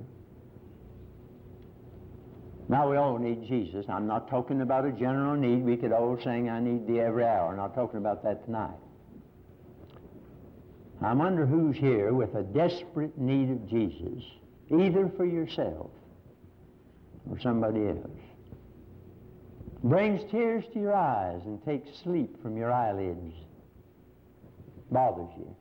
Now, 2.68 2.90
we 2.90 2.98
all 2.98 3.20
need 3.20 3.48
Jesus. 3.48 3.86
I'm 3.88 4.08
not 4.08 4.28
talking 4.28 4.62
about 4.62 4.86
a 4.86 4.92
general 4.92 5.36
need. 5.36 5.64
We 5.64 5.78
could 5.78 5.92
all 5.92 6.20
sing, 6.24 6.50
I 6.50 6.60
need 6.60 6.88
thee 6.88 7.00
every 7.00 7.24
hour. 7.24 7.52
I'm 7.52 7.58
not 7.58 7.76
talking 7.76 7.98
about 7.98 8.24
that 8.24 8.44
tonight. 8.46 8.74
I 11.04 11.14
wonder 11.14 11.46
who's 11.46 11.78
here 11.78 12.14
with 12.14 12.34
a 12.34 12.42
desperate 12.42 13.16
need 13.16 13.52
of 13.52 13.70
Jesus, 13.70 14.24
either 14.72 15.12
for 15.16 15.26
yourself 15.26 15.92
or 17.30 17.40
somebody 17.40 17.88
else. 17.88 18.10
Brings 19.84 20.22
tears 20.32 20.64
to 20.74 20.80
your 20.80 20.96
eyes 20.96 21.42
and 21.46 21.64
takes 21.64 21.90
sleep 22.04 22.42
from 22.42 22.58
your 22.58 22.72
eyelids. 22.72 23.34
Bothers 24.92 25.30
you. 25.38 25.56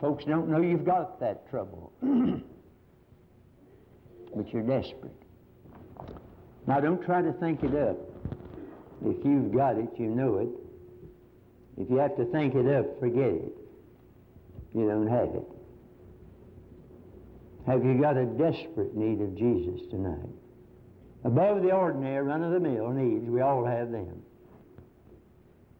Folks 0.00 0.24
don't 0.24 0.48
know 0.48 0.60
you've 0.60 0.84
got 0.84 1.20
that 1.20 1.48
trouble. 1.50 1.92
but 4.34 4.52
you're 4.52 4.62
desperate. 4.62 5.14
Now 6.66 6.80
don't 6.80 7.02
try 7.04 7.22
to 7.22 7.32
think 7.34 7.62
it 7.62 7.74
up. 7.74 7.96
If 9.04 9.24
you've 9.24 9.52
got 9.52 9.78
it, 9.78 9.90
you 9.96 10.06
know 10.06 10.38
it. 10.38 10.48
If 11.80 11.88
you 11.88 11.96
have 11.96 12.16
to 12.16 12.24
think 12.26 12.54
it 12.54 12.66
up, 12.66 12.98
forget 12.98 13.28
it. 13.28 13.56
You 14.74 14.88
don't 14.88 15.06
have 15.06 15.28
it. 15.34 15.57
Have 17.68 17.84
you 17.84 18.00
got 18.00 18.16
a 18.16 18.24
desperate 18.24 18.96
need 18.96 19.20
of 19.20 19.36
Jesus 19.36 19.82
tonight? 19.90 20.30
Above 21.24 21.62
the 21.62 21.70
ordinary, 21.70 22.24
run 22.24 22.42
of 22.42 22.52
the 22.52 22.60
mill 22.60 22.88
needs, 22.88 23.28
we 23.28 23.42
all 23.42 23.62
have 23.62 23.92
them. 23.92 24.22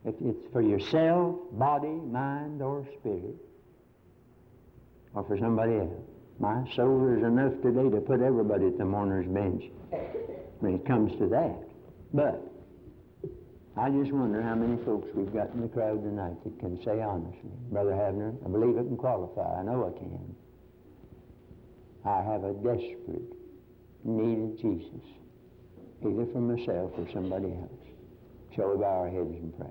It's 0.05 0.53
for 0.53 0.61
yourself, 0.61 1.37
body, 1.53 1.88
mind, 1.88 2.61
or 2.61 2.87
spirit, 3.01 3.37
or 5.14 5.24
for 5.24 5.38
somebody 5.38 5.77
else. 5.77 6.05
My 6.38 6.62
soul 6.77 7.16
is 7.16 7.24
enough 7.24 7.55
today 7.62 7.88
to 7.88 8.03
put 8.03 8.20
everybody 8.20 8.66
at 8.66 8.77
the 8.77 8.85
mourner's 8.85 9.27
bench 9.27 9.64
when 10.61 10.74
it 10.74 10.85
comes 10.85 11.18
to 11.18 11.27
that. 11.29 11.57
But 12.12 12.53
I 13.79 13.88
just 13.90 14.12
wonder 14.12 14.42
how 14.42 14.55
many 14.55 14.77
folks 14.85 15.09
we've 15.14 15.33
got 15.33 15.55
in 15.55 15.62
the 15.62 15.68
crowd 15.68 16.03
tonight 16.03 16.37
that 16.44 16.59
can 16.61 16.83
say 16.85 17.01
honestly, 17.01 17.51
Brother 17.72 17.92
Havner, 17.92 18.37
I 18.44 18.48
believe 18.51 18.77
I 18.77 18.83
can 18.83 18.96
qualify. 18.98 19.61
I 19.61 19.62
know 19.62 19.90
I 19.94 19.98
can. 19.98 20.37
I 22.09 22.23
have 22.23 22.42
a 22.42 22.55
desperate 22.55 23.35
need 24.03 24.38
of 24.38 24.59
Jesus, 24.59 25.05
either 26.01 26.27
for 26.33 26.40
myself 26.40 26.92
or 26.97 27.07
somebody 27.12 27.49
else. 27.49 27.71
Shall 28.57 28.71
we 28.71 28.79
bow 28.79 29.01
our 29.01 29.11
heads 29.11 29.35
and 29.35 29.55
pray? 29.59 29.68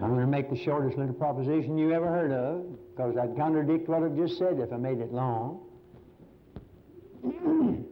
I'm 0.00 0.10
going 0.10 0.20
to 0.20 0.26
make 0.26 0.50
the 0.50 0.62
shortest 0.62 0.96
little 0.98 1.14
proposition 1.14 1.76
you 1.76 1.92
ever 1.92 2.06
heard 2.06 2.30
of, 2.30 2.64
because 2.90 3.16
I'd 3.16 3.36
contradict 3.36 3.88
what 3.88 4.04
I've 4.04 4.16
just 4.16 4.38
said 4.38 4.60
if 4.60 4.72
I 4.72 4.76
made 4.76 5.00
it 5.00 5.12
long. 5.12 5.66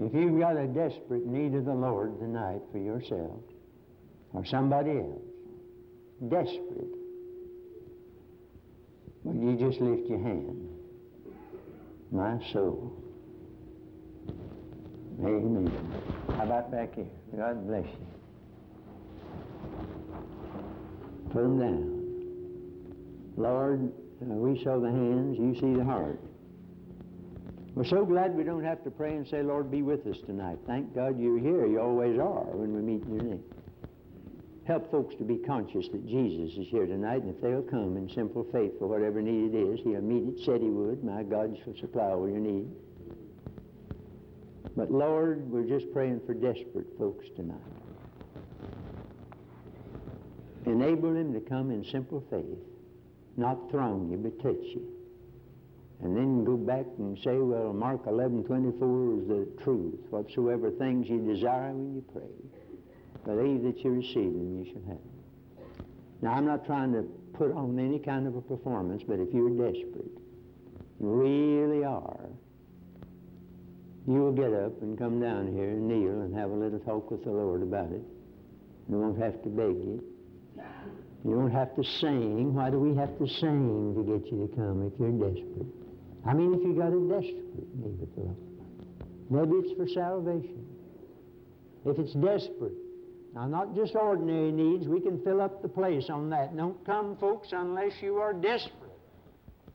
if 0.00 0.12
you've 0.12 0.38
got 0.38 0.58
a 0.58 0.66
desperate 0.66 1.24
need 1.24 1.54
of 1.54 1.64
the 1.64 1.74
Lord 1.74 2.18
tonight 2.18 2.60
for 2.72 2.78
yourself 2.78 3.40
or 4.34 4.44
somebody 4.44 4.90
else, 4.90 5.22
desperate, 6.28 6.95
well, 9.26 9.34
you 9.34 9.56
just 9.58 9.80
lift 9.80 10.08
your 10.08 10.20
hand. 10.20 10.68
My 12.12 12.38
soul. 12.52 12.92
Amen. 15.20 15.72
How 16.36 16.44
about 16.44 16.70
back 16.70 16.94
here? 16.94 17.06
God 17.36 17.66
bless 17.66 17.86
you. 17.86 18.06
Put 21.32 21.42
them 21.42 21.58
down. 21.58 21.96
Lord, 23.36 23.92
uh, 24.22 24.24
we 24.26 24.62
saw 24.62 24.78
the 24.78 24.90
hands, 24.90 25.36
you 25.38 25.54
see 25.54 25.76
the 25.76 25.84
heart. 25.84 26.20
We're 27.74 27.84
so 27.84 28.04
glad 28.04 28.36
we 28.36 28.44
don't 28.44 28.64
have 28.64 28.84
to 28.84 28.90
pray 28.90 29.16
and 29.16 29.26
say, 29.26 29.42
Lord, 29.42 29.70
be 29.70 29.82
with 29.82 30.06
us 30.06 30.16
tonight. 30.24 30.58
Thank 30.66 30.94
God 30.94 31.20
you're 31.20 31.38
here. 31.38 31.66
You 31.66 31.80
always 31.80 32.18
are 32.18 32.44
when 32.44 32.74
we 32.74 32.80
meet 32.80 33.02
in 33.02 33.14
your 33.14 33.24
name. 33.24 33.44
Help 34.66 34.90
folks 34.90 35.14
to 35.14 35.22
be 35.22 35.36
conscious 35.36 35.86
that 35.92 36.04
Jesus 36.08 36.58
is 36.58 36.66
here 36.68 36.86
tonight, 36.86 37.22
and 37.22 37.32
if 37.32 37.40
they'll 37.40 37.62
come 37.62 37.96
in 37.96 38.08
simple 38.08 38.44
faith 38.50 38.72
for 38.80 38.88
whatever 38.88 39.22
need 39.22 39.54
it 39.54 39.56
is, 39.56 39.80
he'll 39.84 40.00
meet 40.00 40.26
it, 40.26 40.44
said 40.44 40.60
he 40.60 40.68
would. 40.68 41.04
My 41.04 41.22
God 41.22 41.56
shall 41.62 41.76
supply 41.76 42.10
all 42.10 42.28
your 42.28 42.40
need. 42.40 42.66
But 44.76 44.90
Lord, 44.90 45.48
we're 45.50 45.66
just 45.66 45.92
praying 45.92 46.20
for 46.26 46.34
desperate 46.34 46.86
folks 46.98 47.26
tonight. 47.36 47.60
Enable 50.66 51.14
them 51.14 51.32
to 51.32 51.40
come 51.40 51.70
in 51.70 51.84
simple 51.84 52.24
faith, 52.28 52.58
not 53.36 53.70
throng 53.70 54.10
you, 54.10 54.16
but 54.16 54.42
touch 54.42 54.64
you. 54.74 54.82
And 56.02 56.16
then 56.16 56.44
go 56.44 56.56
back 56.56 56.84
and 56.98 57.16
say, 57.22 57.38
well, 57.38 57.72
Mark 57.72 58.02
11, 58.06 58.44
24 58.44 59.20
is 59.20 59.28
the 59.28 59.48
truth. 59.62 60.00
Whatsoever 60.10 60.72
things 60.72 61.08
you 61.08 61.20
desire 61.20 61.72
when 61.72 61.94
you 61.94 62.04
pray, 62.12 62.55
believe 63.26 63.62
that 63.64 63.82
you 63.84 63.90
receive 63.90 64.32
them, 64.32 64.64
you 64.64 64.72
shall 64.72 64.82
have. 64.88 65.76
Now, 66.22 66.32
I'm 66.32 66.46
not 66.46 66.64
trying 66.64 66.92
to 66.92 67.02
put 67.34 67.52
on 67.52 67.78
any 67.78 67.98
kind 67.98 68.26
of 68.26 68.36
a 68.36 68.40
performance, 68.40 69.02
but 69.06 69.18
if 69.18 69.34
you're 69.34 69.50
desperate, 69.50 70.10
you 71.00 71.08
really 71.08 71.84
are, 71.84 72.28
you 74.06 74.20
will 74.20 74.32
get 74.32 74.52
up 74.52 74.80
and 74.80 74.96
come 74.96 75.20
down 75.20 75.52
here 75.52 75.70
and 75.70 75.88
kneel 75.88 76.22
and 76.22 76.34
have 76.34 76.50
a 76.50 76.54
little 76.54 76.78
talk 76.78 77.10
with 77.10 77.24
the 77.24 77.30
Lord 77.30 77.62
about 77.62 77.90
it. 77.90 78.02
You 78.88 78.98
won't 78.98 79.20
have 79.20 79.42
to 79.42 79.48
beg 79.48 79.76
you. 79.76 80.02
You 81.24 81.34
don't 81.34 81.50
have 81.50 81.74
to 81.74 81.82
sing. 81.82 82.54
Why 82.54 82.70
do 82.70 82.78
we 82.78 82.94
have 82.94 83.18
to 83.18 83.26
sing 83.26 83.94
to 83.96 84.02
get 84.04 84.30
you 84.30 84.46
to 84.46 84.56
come 84.56 84.86
if 84.86 84.92
you're 85.00 85.10
desperate? 85.10 85.66
I 86.24 86.32
mean, 86.34 86.54
if 86.54 86.60
you 86.62 86.72
got 86.74 86.92
a 86.92 87.20
desperate 87.20 87.74
need 87.74 88.00
of 88.00 88.14
the 88.14 88.20
Lord. 88.20 88.36
Maybe 89.28 89.66
it's 89.66 89.76
for 89.76 89.88
salvation. 89.88 90.64
If 91.84 91.98
it's 91.98 92.14
desperate. 92.14 92.85
Now, 93.34 93.46
not 93.46 93.74
just 93.74 93.94
ordinary 93.94 94.50
needs. 94.50 94.88
We 94.88 95.00
can 95.00 95.22
fill 95.22 95.40
up 95.42 95.60
the 95.62 95.68
place 95.68 96.08
on 96.08 96.30
that. 96.30 96.56
Don't 96.56 96.84
come, 96.86 97.16
folks, 97.18 97.48
unless 97.52 97.92
you 98.00 98.16
are 98.16 98.32
desperate. 98.32 98.72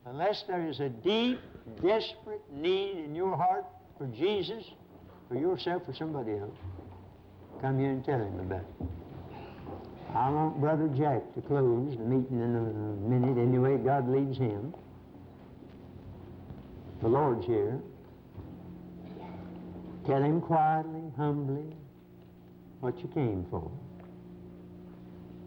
Unless 0.06 0.46
there 0.48 0.68
is 0.68 0.80
a 0.80 0.90
deep, 0.90 1.40
desperate 1.76 2.42
need 2.52 2.98
in 3.06 3.14
your 3.14 3.38
heart 3.38 3.66
for 3.98 4.08
Jesus, 4.08 4.64
for 5.28 5.36
yourself, 5.36 5.84
or 5.88 5.94
somebody 5.94 6.32
else. 6.32 6.58
Come 7.62 7.78
here 7.78 7.92
and 7.92 8.04
tell 8.04 8.18
him 8.20 8.40
about 8.40 8.62
it. 8.62 8.88
I 10.16 10.30
want 10.30 10.60
Brother 10.60 10.90
Jack 10.98 11.22
to 11.36 11.42
close 11.42 11.96
the 11.96 12.04
meeting 12.04 12.42
in 12.42 12.56
a 12.56 13.08
minute 13.08 13.40
anyway. 13.40 13.78
God 13.78 14.10
leads 14.10 14.38
him. 14.38 14.74
The 17.02 17.08
Lord's 17.08 17.46
here. 17.46 17.80
Tell 20.06 20.22
him 20.22 20.42
quietly, 20.42 21.04
humbly, 21.16 21.76
what 22.82 23.00
you 23.00 23.08
came 23.10 23.46
for. 23.50 23.72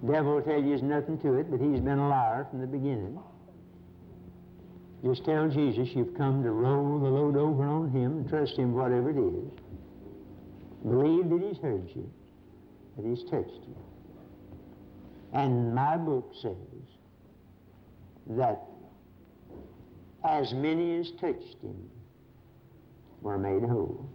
Devil 0.07 0.35
will 0.35 0.43
tell 0.43 0.59
you 0.59 0.69
there's 0.69 0.83
nothing 0.83 1.19
to 1.19 1.35
it, 1.35 1.51
but 1.51 1.61
he's 1.61 1.81
been 1.81 1.99
a 1.99 2.09
liar 2.09 2.47
from 2.51 2.61
the 2.61 2.67
beginning. 2.67 3.19
Just 5.05 5.25
tell 5.25 5.49
Jesus 5.49 5.89
you've 5.95 6.17
come 6.17 6.43
to 6.43 6.51
roll 6.51 6.99
the 6.99 7.09
load 7.09 7.37
over 7.37 7.65
on 7.65 7.91
him 7.91 8.19
and 8.19 8.29
trust 8.29 8.57
him 8.57 8.75
whatever 8.75 9.11
it 9.11 9.19
is. 9.19 9.51
Believe 10.83 11.29
that 11.31 11.47
he's 11.47 11.59
heard 11.59 11.89
you, 11.95 12.11
that 12.97 13.07
he's 13.07 13.23
touched 13.31 13.67
you. 13.67 13.77
And 15.33 15.75
my 15.75 15.97
book 15.97 16.33
says 16.41 16.55
that 18.31 18.63
as 20.25 20.53
many 20.55 20.99
as 20.99 21.11
touched 21.21 21.61
him 21.63 21.91
were 23.21 23.39
made 23.39 23.63
whole. 23.69 24.09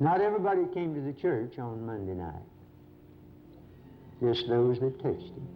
Not 0.00 0.22
everybody 0.22 0.62
came 0.72 0.94
to 0.94 1.00
the 1.02 1.12
church 1.12 1.58
on 1.58 1.84
Monday 1.84 2.14
night. 2.14 2.32
Just 4.22 4.48
those 4.48 4.80
that 4.80 4.98
touched 5.02 5.20
him. 5.20 5.48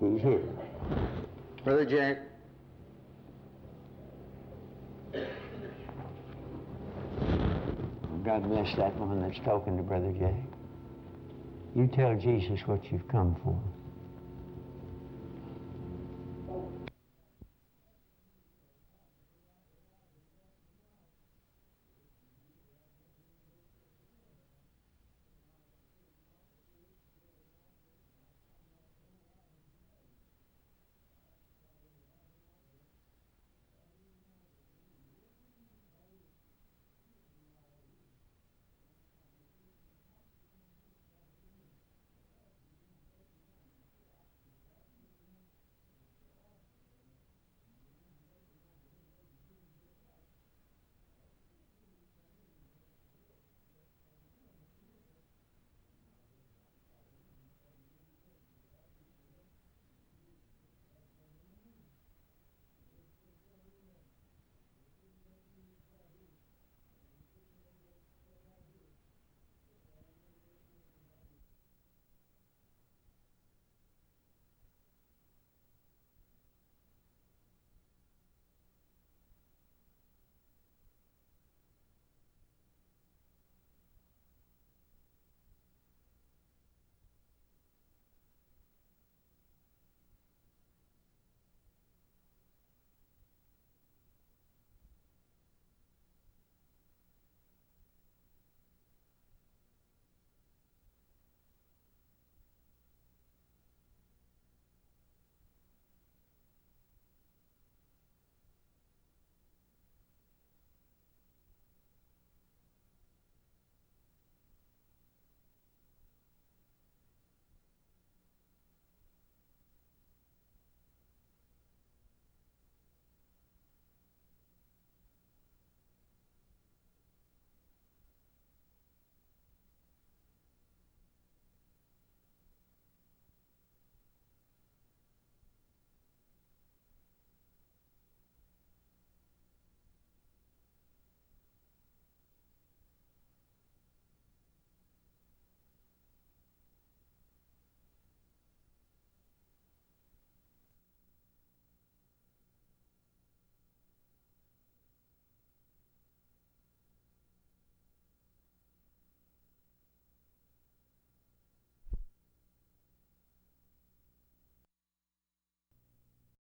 He's 0.00 0.22
here. 0.22 0.42
Brother 1.62 1.84
Jack. 1.84 2.18
God 8.24 8.48
bless 8.48 8.74
that 8.76 8.96
one 8.96 9.20
that's 9.20 9.38
talking 9.44 9.76
to 9.76 9.82
Brother 9.82 10.12
Jack. 10.18 10.34
You 11.74 11.86
tell 11.88 12.16
Jesus 12.16 12.60
what 12.66 12.90
you've 12.90 13.06
come 13.08 13.36
for. 13.44 13.60